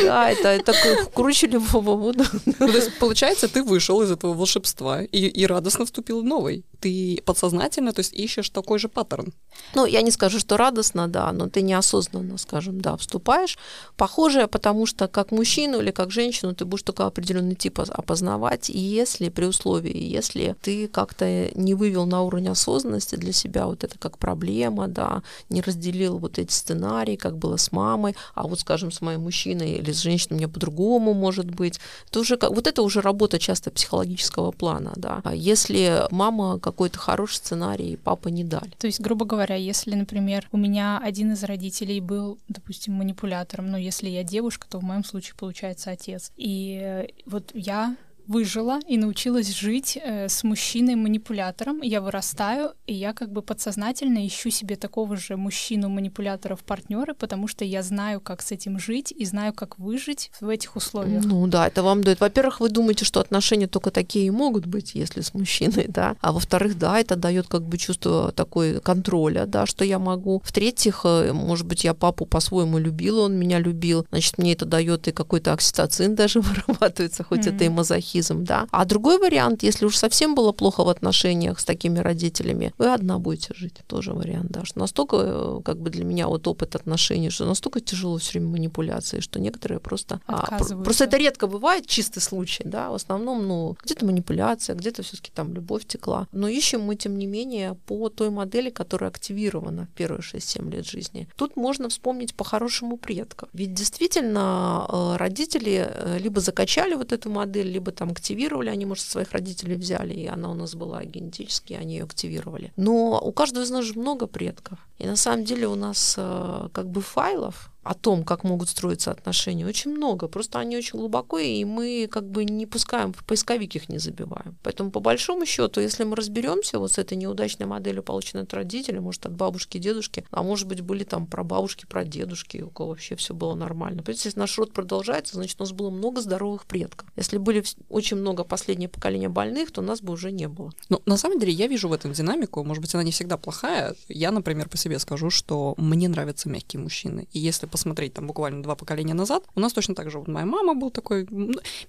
[0.03, 0.73] Да, это
[1.15, 2.25] круче любого воду.
[2.47, 6.65] Ну, то есть, получается, ты вышел из этого волшебства и радостно вступил в новый.
[6.81, 9.35] Ты подсознательно, то есть ищешь такой же паттерн.
[9.75, 13.59] Ну, я не скажу, что радостно, да, но ты неосознанно, скажем, да, вступаешь.
[13.97, 19.29] Похожее, потому что как мужчину или как женщину ты будешь только определенный тип опознавать, если
[19.29, 24.19] при условии, если ты как-то не вывел на уровень осознанности для себя вот это как
[24.19, 29.01] проблема, да, не разделил вот эти сценарии, как было с мамой, а вот, скажем, с
[29.01, 31.81] моим мужчиной или с женщиной мне по-другому может быть,
[32.11, 35.21] то уже вот это уже работа часто психологического плана, да.
[35.25, 38.71] А если мама какой-то хороший сценарий, папа не дали.
[38.79, 43.79] То есть, грубо говоря, если, например, у меня один из родителей был, допустим, манипулятором, но
[43.79, 46.10] если я девушка, то в моем случае получается отец.
[46.37, 47.97] И э, вот я
[48.31, 51.83] выжила и научилась жить э, с мужчиной-манипулятором.
[51.83, 57.49] Я вырастаю, и я как бы подсознательно ищу себе такого же мужчину-манипулятора в партнеры, потому
[57.49, 61.25] что я знаю, как с этим жить и знаю, как выжить в этих условиях.
[61.25, 62.21] Ну да, это вам дает.
[62.21, 66.15] Во-первых, вы думаете, что отношения только такие и могут быть, если с мужчиной, да.
[66.21, 70.41] А во-вторых, да, это дает как бы чувство такой контроля, да, что я могу.
[70.45, 75.09] В-третьих, э, может быть, я папу по-своему любила, он меня любил, значит, мне это дает
[75.09, 77.57] и какой-то окситоцин даже вырабатывается, хоть mm-hmm.
[77.57, 78.67] это и мазохизм нарциссизм, да.
[78.71, 83.19] А другой вариант, если уж совсем было плохо в отношениях с такими родителями, вы одна
[83.19, 83.75] будете жить.
[83.87, 84.65] Тоже вариант, да.
[84.65, 88.53] Что настолько, э, как бы для меня вот опыт отношений, что настолько тяжело все время
[88.53, 90.21] манипуляции, что некоторые просто...
[90.27, 92.91] А, просто это редко бывает, чистый случай, да.
[92.91, 96.27] В основном, ну, где-то манипуляция, где-то все таки там любовь текла.
[96.33, 100.87] Но ищем мы, тем не менее, по той модели, которая активирована в первые 6-7 лет
[100.87, 101.29] жизни.
[101.37, 103.49] Тут можно вспомнить по-хорошему предков.
[103.53, 109.05] Ведь действительно э, родители э, либо закачали вот эту модель, либо там активировали, они, может,
[109.05, 112.73] своих родителей взяли, и она у нас была генетически, они ее активировали.
[112.77, 114.79] Но у каждого из нас же много предков.
[114.99, 119.11] И на самом деле у нас э, как бы файлов о том, как могут строиться
[119.11, 120.29] отношения, очень много.
[120.29, 124.57] Просто они очень глубоко, и мы как бы не пускаем, в поисковик их не забиваем.
[124.63, 129.01] Поэтому, по большому счету, если мы разберемся вот с этой неудачной моделью, полученной от родителей,
[129.01, 132.91] может, от бабушки, дедушки, а может быть, были там про бабушки, про дедушки, у кого
[132.91, 134.03] вообще все было нормально.
[134.03, 137.09] Понимаете, если наш род продолжается, значит, у нас было много здоровых предков.
[137.17, 140.73] Если были очень много последнее поколение больных, то нас бы уже не было.
[140.89, 143.95] Ну, на самом деле, я вижу в этом динамику, может быть, она не всегда плохая.
[144.09, 147.27] Я, например, по себе скажу, что мне нравятся мягкие мужчины.
[147.33, 150.47] И если посмотреть там буквально два поколения назад, у нас точно так же вот моя
[150.47, 151.27] мама был такой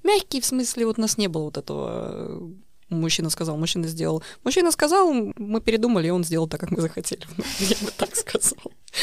[0.04, 2.52] мягкий, в смысле вот у нас не было вот этого
[2.92, 4.22] Мужчина сказал, мужчина сделал.
[4.44, 7.22] Мужчина сказал, мы передумали, и он сделал так, как мы захотели.
[7.60, 8.60] Я бы так сказал.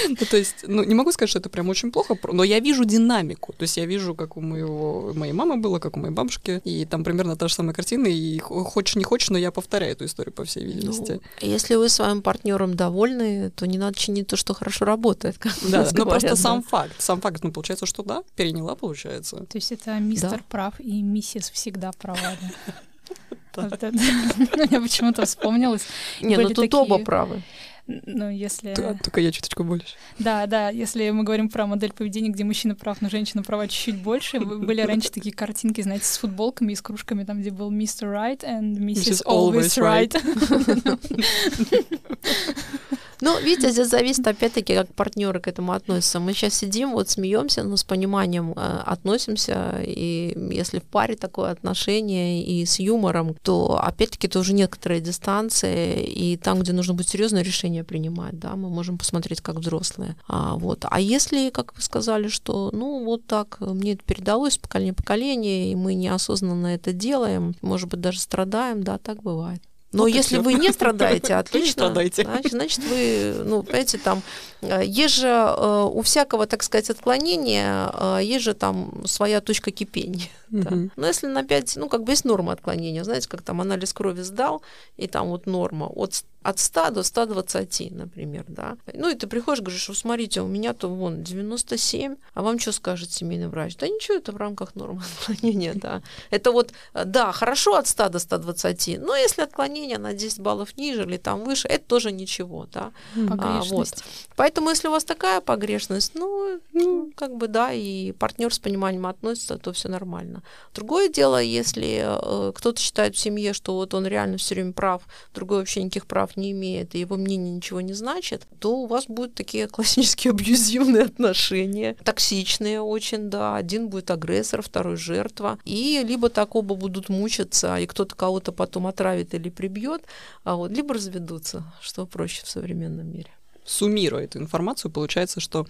[0.09, 2.85] Ну, то есть, ну, не могу сказать, что это прям очень плохо, но я вижу
[2.85, 3.55] динамику.
[3.55, 6.85] То есть я вижу, как у моего, моей мамы было, как у моей бабушки, и
[6.85, 10.35] там примерно та же самая картина, и хочешь не хочешь, но я повторяю эту историю,
[10.35, 11.21] по всей видимости.
[11.41, 15.39] Ну, если вы своим партнером довольны, то не надо чинить то, что хорошо работает.
[15.39, 16.95] Как да, ну просто сам факт.
[16.99, 19.37] Сам факт, ну, получается, что да, переняла, получается.
[19.37, 20.45] То есть это мистер да.
[20.49, 22.19] прав и миссис всегда права.
[24.71, 25.87] Я почему-то вспомнилась.
[26.21, 27.43] Не, ну тут оба правы.
[27.89, 28.75] Ну, если...
[28.75, 29.95] Только я чуточку больше.
[30.19, 33.97] Да, да, если мы говорим про модель поведения, где мужчина прав, но женщина права чуть-чуть
[33.97, 38.13] больше, были раньше такие картинки, знаете, с футболками и с кружками, там, где был Mr.
[38.13, 39.25] Right and Mrs.
[39.25, 40.13] Always Right.
[43.21, 46.21] Ну, видите, здесь зависит опять-таки, как партнеры к этому относятся.
[46.21, 51.51] Мы сейчас сидим, вот смеемся, но с пониманием э, относимся, и если в паре такое
[51.51, 57.43] отношение и с юмором, то опять-таки тоже некоторая дистанция, и там, где нужно быть серьезное
[57.43, 60.15] решение принимать, да, мы можем посмотреть как взрослые.
[60.29, 60.85] А, вот.
[60.89, 65.75] а если, как вы сказали, что, ну, вот так, мне это передалось поколение поколение, и
[65.75, 69.63] мы неосознанно это делаем, может быть, даже страдаем, да, так бывает.
[69.93, 71.85] Но ну, если вы не страдаете, отлично.
[71.85, 72.25] страдаете.
[72.25, 74.23] Значит, значит, вы, ну, понимаете, там,
[74.61, 79.71] э, есть же э, у всякого, так сказать, отклонения, э, есть же там своя точка
[79.71, 80.29] кипения.
[80.51, 80.63] Угу.
[80.63, 80.77] Да.
[80.97, 84.23] Но если на 5, ну, как бы есть норма отклонения, знаете, как там анализ крови
[84.23, 84.63] сдал,
[84.97, 88.77] и там вот норма от, от 100 до 120, например, да.
[88.95, 93.49] Ну, и ты приходишь, говоришь, смотрите, у меня-то вон 97, а вам что скажет семейный
[93.49, 93.77] врач?
[93.77, 96.03] Да ничего, это в рамках нормы отклонения, да.
[96.31, 101.03] Это вот, да, хорошо от 100 до 120, но если отклонение на 10 баллов ниже
[101.03, 102.93] или там выше, это тоже ничего, да.
[103.39, 103.89] А, вот.
[104.37, 109.07] Поэтому, если у вас такая погрешность, ну, ну, как бы, да, и партнер с пониманием
[109.07, 110.43] относится, то все нормально нормально.
[110.75, 115.03] Другое дело, если э, кто-то считает в семье, что вот он реально все время прав,
[115.35, 119.07] другой вообще никаких прав не имеет, и его мнение ничего не значит, то у вас
[119.07, 123.57] будут такие классические абьюзивные отношения, токсичные очень, да.
[123.57, 125.59] Один будет агрессор, второй жертва.
[125.65, 130.03] И либо так оба будут мучиться, и кто-то кого-то потом отравит или прибьет,
[130.45, 133.31] а вот, либо разведутся, что проще в современном мире.
[133.65, 135.67] Суммируя эту информацию, получается, что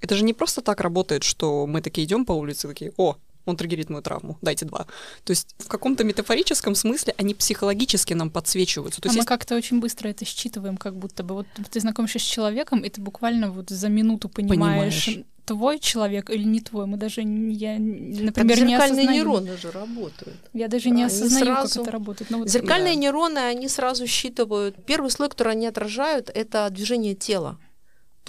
[0.00, 3.16] это же не просто так работает, что мы такие идем по улице, такие, о,
[3.50, 4.86] он триггерит мою травму, дайте два.
[5.24, 9.00] То есть в каком-то метафорическом смысле они психологически нам подсвечиваются.
[9.00, 9.28] То а есть мы есть...
[9.28, 11.34] как-то очень быстро это считываем, как будто бы.
[11.34, 15.26] Вот ты знакомишься с человеком, и ты буквально вот за минуту понимаешь, понимаешь.
[15.44, 16.86] твой человек или не твой.
[16.86, 19.10] Мы даже, я, например, так не осознаю.
[19.10, 20.36] нейроны же работают.
[20.52, 21.74] Я даже да, не осознаю, сразу...
[21.74, 22.30] как это работает.
[22.30, 22.48] Но вот...
[22.48, 23.00] Зеркальные да.
[23.00, 24.84] нейроны, они сразу считывают.
[24.86, 27.58] Первый слой, который они отражают, это движение тела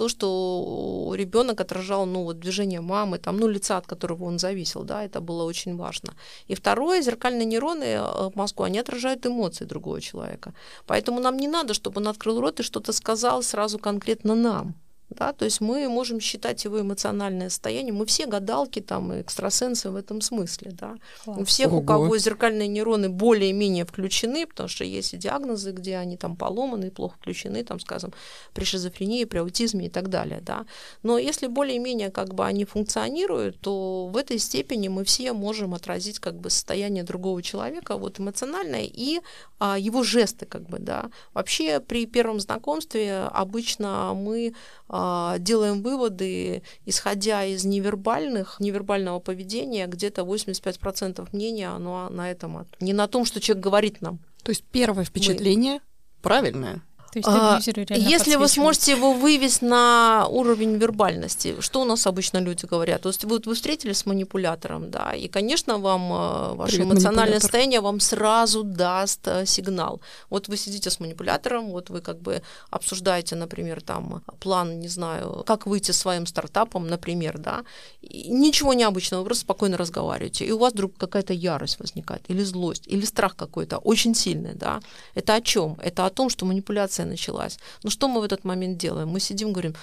[0.02, 4.82] то, что ребенок отражал, ну, вот движение мамы, там, ну, лица, от которого он зависел,
[4.82, 6.14] да, это было очень важно.
[6.50, 10.54] И второе, зеркальные нейроны э, в мозгу, они отражают эмоции другого человека.
[10.86, 14.74] Поэтому нам не надо, чтобы он открыл рот и что-то сказал сразу конкретно нам.
[15.18, 17.92] Да, то есть мы можем считать его эмоциональное состояние.
[17.92, 20.72] Мы все гадалки, там, экстрасенсы в этом смысле.
[20.72, 20.94] Да.
[21.26, 21.78] У всех, Ого.
[21.78, 26.90] у кого зеркальные нейроны более-менее включены, потому что есть и диагнозы, где они там поломаны,
[26.90, 28.12] плохо включены, там, скажем,
[28.54, 30.40] при шизофрении, при аутизме и так далее.
[30.40, 30.66] Да.
[31.02, 36.18] Но если более-менее как бы они функционируют, то в этой степени мы все можем отразить
[36.18, 39.20] как бы состояние другого человека, вот эмоциональное, и
[39.58, 41.10] а, его жесты, как бы, да.
[41.34, 44.54] Вообще при первом знакомстве обычно мы
[44.88, 45.01] а,
[45.38, 53.08] делаем выводы, исходя из невербальных, невербального поведения, где-то 85% мнения, оно на этом, не на
[53.08, 54.18] том, что человек говорит нам.
[54.42, 55.80] То есть первое впечатление Мы...
[56.22, 56.82] правильное.
[57.12, 57.60] То есть а,
[57.90, 63.02] Если вы сможете его вывести на уровень вербальности, что у нас обычно люди говорят?
[63.02, 67.40] То есть вот вы встретились с манипулятором, да, и, конечно, вам э, ваше Привет, эмоциональное
[67.40, 70.00] состояние вам сразу даст э, сигнал.
[70.30, 72.40] Вот вы сидите с манипулятором, вот вы как бы
[72.70, 77.64] обсуждаете, например, там план, не знаю, как выйти своим стартапом, например, да,
[78.00, 82.42] и ничего необычного, вы просто спокойно разговариваете, и у вас вдруг какая-то ярость возникает, или
[82.42, 84.80] злость, или страх какой-то, очень сильный, да.
[85.14, 85.76] Это о чем?
[85.82, 87.58] Это о том, что манипуляция акция началась.
[87.82, 89.08] Ну что мы в этот момент делаем?
[89.08, 89.74] Мы сидим, говорим,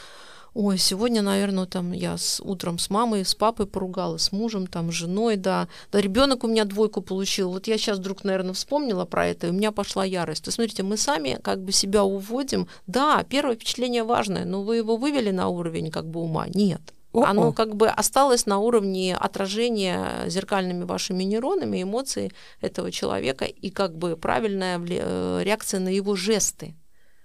[0.53, 4.91] ой, сегодня, наверное, там я с, утром с мамой, с папой поругалась, с мужем, там,
[4.91, 7.51] с женой, да, да, ребенок у меня двойку получил.
[7.51, 10.43] Вот я сейчас вдруг, наверное, вспомнила про это, и у меня пошла ярость.
[10.43, 12.67] То смотрите, мы сами как бы себя уводим.
[12.87, 16.47] Да, первое впечатление важное, но вы его вывели на уровень как бы ума?
[16.55, 16.81] Нет.
[17.11, 17.25] О-о.
[17.25, 23.97] Оно как бы осталось на уровне отражения зеркальными вашими нейронами эмоций этого человека и как
[23.97, 26.75] бы правильная э, реакция на его жесты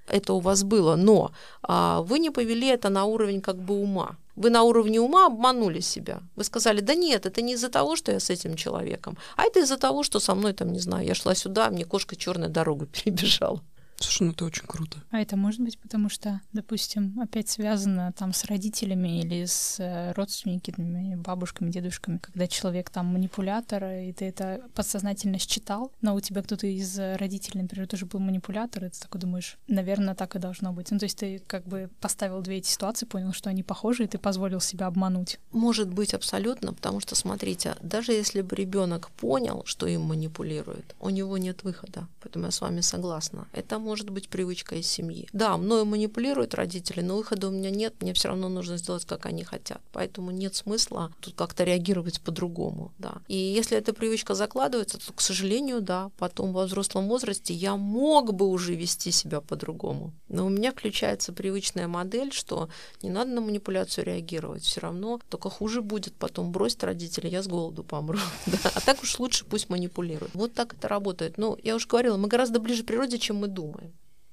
[0.09, 1.31] это у вас было, но
[1.63, 4.17] а, вы не повели это на уровень как бы ума.
[4.37, 6.21] Вы на уровне ума обманули себя.
[6.37, 9.61] Вы сказали, да нет, это не из-за того, что я с этим человеком, а это
[9.61, 12.87] из-за того, что со мной там, не знаю, я шла сюда, мне кошка черная дорогу
[13.05, 13.61] перебежала.
[13.99, 14.99] Слушай, ну это очень круто.
[15.11, 20.13] А это может быть потому, что, допустим, опять связано там с родителями или с э,
[20.13, 26.43] родственниками, бабушками, дедушками, когда человек там манипулятор, и ты это подсознательно считал, но у тебя
[26.43, 30.73] кто-то из родителей, например, тоже был манипулятор, и ты такой думаешь, наверное, так и должно
[30.73, 30.91] быть.
[30.91, 34.07] Ну, то есть ты как бы поставил две эти ситуации, понял, что они похожи, и
[34.07, 35.39] ты позволил себя обмануть.
[35.53, 41.11] Может быть, абсолютно, потому что, смотрите, даже если бы ребенок понял, что им манипулируют, у
[41.11, 42.09] него нет выхода.
[42.21, 43.47] Поэтому я с вами согласна.
[43.53, 45.29] Это может быть привычка из семьи.
[45.33, 49.27] Да, мною манипулируют родители, но выхода у меня нет, мне все равно нужно сделать, как
[49.27, 49.81] они хотят.
[49.93, 52.93] Поэтому нет смысла тут как-то реагировать по-другому.
[52.99, 53.19] Да.
[53.29, 58.33] И если эта привычка закладывается, то, к сожалению, да, потом во взрослом возрасте я мог
[58.35, 60.13] бы уже вести себя по-другому.
[60.29, 62.69] Но у меня включается привычная модель, что
[63.03, 67.47] не надо на манипуляцию реагировать, все равно только хуже будет, потом бросить родителей, я с
[67.47, 68.19] голоду помру.
[68.47, 68.71] да.
[68.75, 70.35] А так уж лучше пусть манипулируют.
[70.35, 71.37] Вот так это работает.
[71.37, 73.74] Ну, я уже говорила, мы гораздо ближе к природе, чем мы думаем.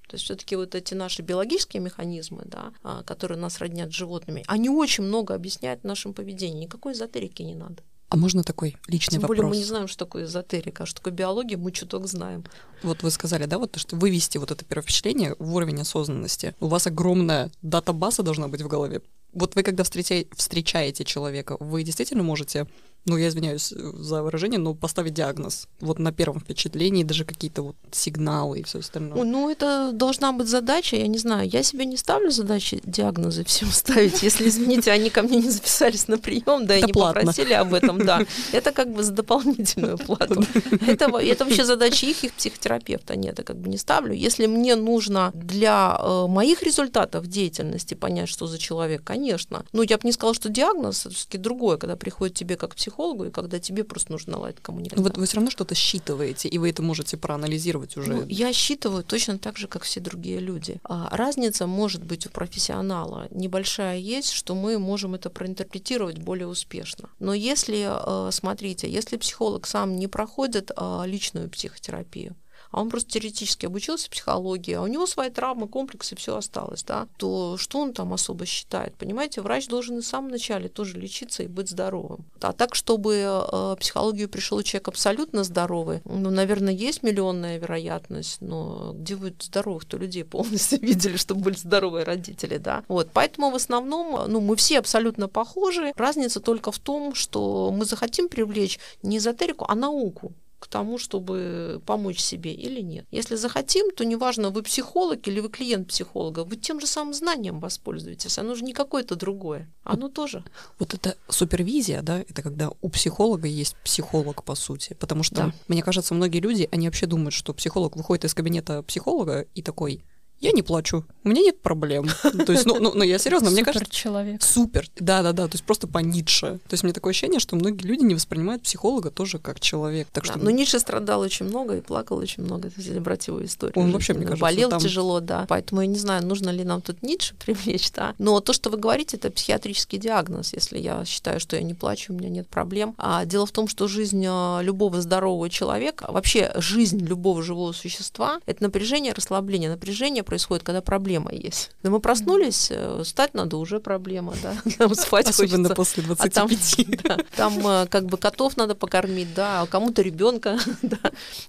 [0.08, 4.44] То есть все-таки вот эти наши биологические механизмы, да, а, которые нас роднят с животными,
[4.48, 6.66] они очень много объясняют в нашем поведении.
[6.66, 7.82] Никакой эзотерики не надо.
[8.10, 9.38] А можно такой личный Тем вопрос?
[9.38, 12.44] более мы не знаем, что такое эзотерика, а что такое биология, мы чуток знаем.
[12.84, 16.54] Вот вы сказали, да, вот то, что вывести вот это первое впечатление в уровень осознанности.
[16.60, 19.02] У вас огромная дата-база должна быть в голове.
[19.32, 22.68] Вот вы, когда встречаете, встречаете человека, вы действительно можете
[23.06, 25.68] ну, я извиняюсь э, за выражение, но поставить диагноз.
[25.80, 29.24] Вот на первом впечатлении даже какие-то вот сигналы и все остальное.
[29.24, 31.50] Ну, это должна быть задача, я не знаю.
[31.50, 34.22] Я себе не ставлю задачи диагнозы всем ставить.
[34.22, 38.06] Если, извините, они ко мне не записались на прием, да, и не попросили об этом,
[38.06, 38.24] да.
[38.52, 40.44] Это как бы за дополнительную плату.
[40.86, 43.16] Это, это вообще задача их, их психотерапевта.
[43.16, 44.14] Нет, я как бы не ставлю.
[44.14, 49.66] Если мне нужно для э, моих результатов деятельности понять, что за человек, конечно.
[49.74, 52.91] Ну, я бы не сказала, что диагноз, это все-таки другое, когда приходит тебе как психолог,
[52.92, 55.04] психологу, и когда тебе просто нужно наладить коммуникацию.
[55.04, 58.14] Вот вы все равно что-то считываете, и вы это можете проанализировать уже.
[58.14, 60.80] Ну, я считываю точно так же, как все другие люди.
[60.84, 67.10] А разница может быть у профессионала небольшая есть, что мы можем это проинтерпретировать более успешно.
[67.20, 72.36] Но если, э, смотрите, если психолог сам не проходит а, личную психотерапию,
[72.72, 77.08] а он просто теоретически обучился психологии, а у него свои травмы, комплексы, все осталось, да,
[77.18, 78.96] то что он там особо считает?
[78.96, 82.26] Понимаете, врач должен и в самом начале тоже лечиться и быть здоровым.
[82.40, 88.94] А так, чтобы э, психологию пришел человек абсолютно здоровый, ну, наверное, есть миллионная вероятность, но
[88.94, 92.84] где вы здоровых-то людей полностью видели, чтобы были здоровые родители, да?
[92.88, 97.86] Вот, поэтому в основном, ну, мы все абсолютно похожи, разница только в том, что мы
[97.86, 103.06] захотим привлечь не эзотерику, а науку к тому, чтобы помочь себе или нет.
[103.10, 107.60] Если захотим, то неважно, вы психолог или вы клиент психолога, вы тем же самым знанием
[107.60, 108.38] воспользуетесь.
[108.38, 109.68] Оно же не какое-то другое.
[109.84, 110.44] Оно вот, тоже.
[110.78, 114.96] Вот это супервизия, да, это когда у психолога есть психолог, по сути.
[115.00, 115.54] Потому что, да.
[115.68, 120.04] мне кажется, многие люди, они вообще думают, что психолог выходит из кабинета психолога и такой,
[120.42, 122.08] я не плачу, у меня нет проблем.
[122.46, 123.92] То есть, ну, ну, ну я серьезно, мне кажется...
[123.92, 124.42] человек.
[124.42, 126.60] Супер, да-да-да, то есть просто по Ницше.
[126.68, 130.08] То есть мне такое ощущение, что многие люди не воспринимают психолога тоже как человек.
[130.12, 130.40] Так да, что...
[130.40, 133.84] Но Ницше страдал очень много и плакал очень много, если брать его историю.
[133.84, 134.80] Он вообще, мне кажется, Болел там...
[134.80, 135.46] тяжело, да.
[135.48, 138.16] Поэтому я не знаю, нужно ли нам тут Ницше привлечь, да.
[138.18, 140.54] Но то, что вы говорите, это психиатрический диагноз.
[140.54, 142.96] Если я считаю, что я не плачу, у меня нет проблем.
[142.98, 148.40] А дело в том, что жизнь а, любого здорового человека, вообще жизнь любого живого существа,
[148.48, 149.70] это напряжение, расслабление.
[149.70, 151.72] Напряжение происходит, когда проблема есть.
[151.84, 155.76] Да мы проснулись, э, встать надо уже проблема, да, нам спать Особенно хочется.
[155.76, 156.32] после 25.
[156.32, 156.50] А там,
[157.04, 161.00] да, там э, как бы котов надо покормить, да, а кому-то ребенка, да,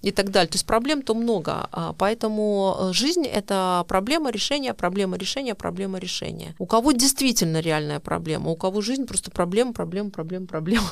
[0.03, 0.49] и так далее.
[0.49, 6.57] То есть проблем-то много, а поэтому э, жизнь— это проблема решения, проблема решения, проблема решения.
[6.59, 10.89] У кого действительно реальная проблема, у кого жизнь просто проблема, проблема, проблема, проблема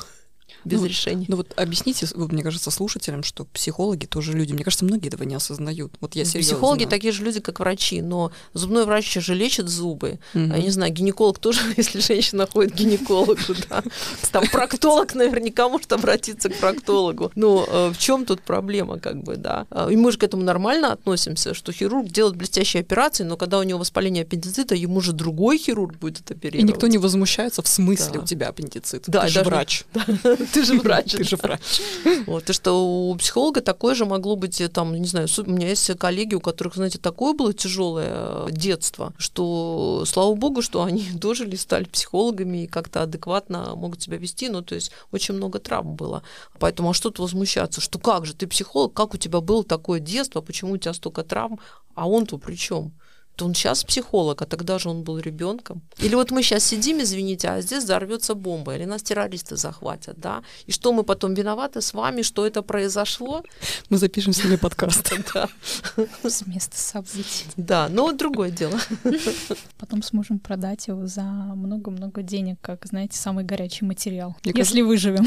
[0.63, 1.25] без ну, решения.
[1.27, 4.53] Ну вот объясните, вот, мне кажется, слушателям, что психологи тоже люди.
[4.53, 5.93] Мне кажется, многие этого не осознают.
[5.99, 6.55] Вот я серьезно.
[6.55, 10.19] Психологи такие же люди, как врачи, но зубной врач же лечит зубы.
[10.33, 10.43] Угу.
[10.43, 13.37] Я не знаю, гинеколог тоже, если женщина ходит к гинекологу,
[13.69, 13.83] да.
[14.31, 17.31] Там проктолог наверняка может обратиться к проктологу.
[17.35, 19.65] Но э, в чем тут проблема, как бы, да?
[19.89, 23.63] И мы же к этому нормально относимся, что хирург делает блестящие операции, но когда у
[23.63, 26.63] него воспаление аппендицита, ему же другой хирург будет оперировать.
[26.63, 29.03] И никто не возмущается в смысле у тебя аппендицит.
[29.07, 29.83] Да, Ты же врач.
[30.53, 31.11] Ты же врач.
[31.11, 31.81] Ты же врач.
[32.25, 35.69] Вот, и что у психолога такое же могло быть, э, там, не знаю, у меня
[35.69, 41.07] есть коллеги, у которых, знаете, такое было тяжелое э, детство, что, слава богу, что они
[41.13, 45.95] дожили, стали психологами и как-то адекватно могут себя вести, ну, то есть очень много травм
[45.95, 46.23] было.
[46.59, 49.99] Поэтому, а что тут возмущаться, что как же, ты психолог, как у тебя было такое
[49.99, 51.59] детство, почему у тебя столько травм,
[51.95, 52.93] а он-то при чем?
[53.35, 55.81] То он сейчас психолог, а тогда же он был ребенком.
[55.99, 60.43] Или вот мы сейчас сидим, извините, а здесь взорвется бомба, или нас террористы захватят, да?
[60.67, 63.43] И что мы потом виноваты с вами, что это произошло?
[63.89, 65.11] Мы запишем с ними подкаст.
[65.33, 65.47] Да.
[66.23, 67.45] С места событий.
[67.55, 68.79] Да, но вот другое дело.
[69.79, 74.35] Потом сможем продать его за много-много денег, как, знаете, самый горячий материал.
[74.43, 75.25] Если выживем.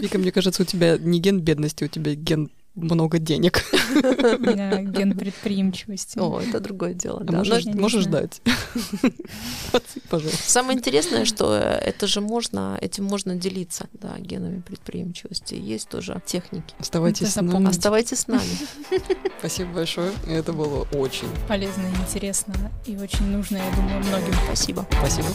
[0.00, 3.64] Вика, мне кажется, у тебя не ген бедности, у тебя ген много денег.
[4.92, 6.18] Ген предприимчивости.
[6.18, 7.20] О, это другое дело.
[7.20, 7.38] А да.
[7.38, 8.28] можешь, можешь знаю.
[8.28, 8.42] дать?
[9.72, 10.50] Подсыпь, Пожалуйста.
[10.50, 15.54] Самое интересное, что это же можно, этим можно делиться, да, генами предприимчивости.
[15.54, 16.74] Есть тоже техники.
[16.78, 17.68] Оставайтесь с нами.
[17.68, 18.42] Оставайтесь с нами.
[19.38, 20.12] Спасибо большое.
[20.26, 21.28] Это было очень.
[21.48, 22.54] Полезно и интересно,
[22.86, 24.34] и очень нужно, я думаю, многим.
[24.46, 24.86] Спасибо.
[24.98, 25.28] Спасибо.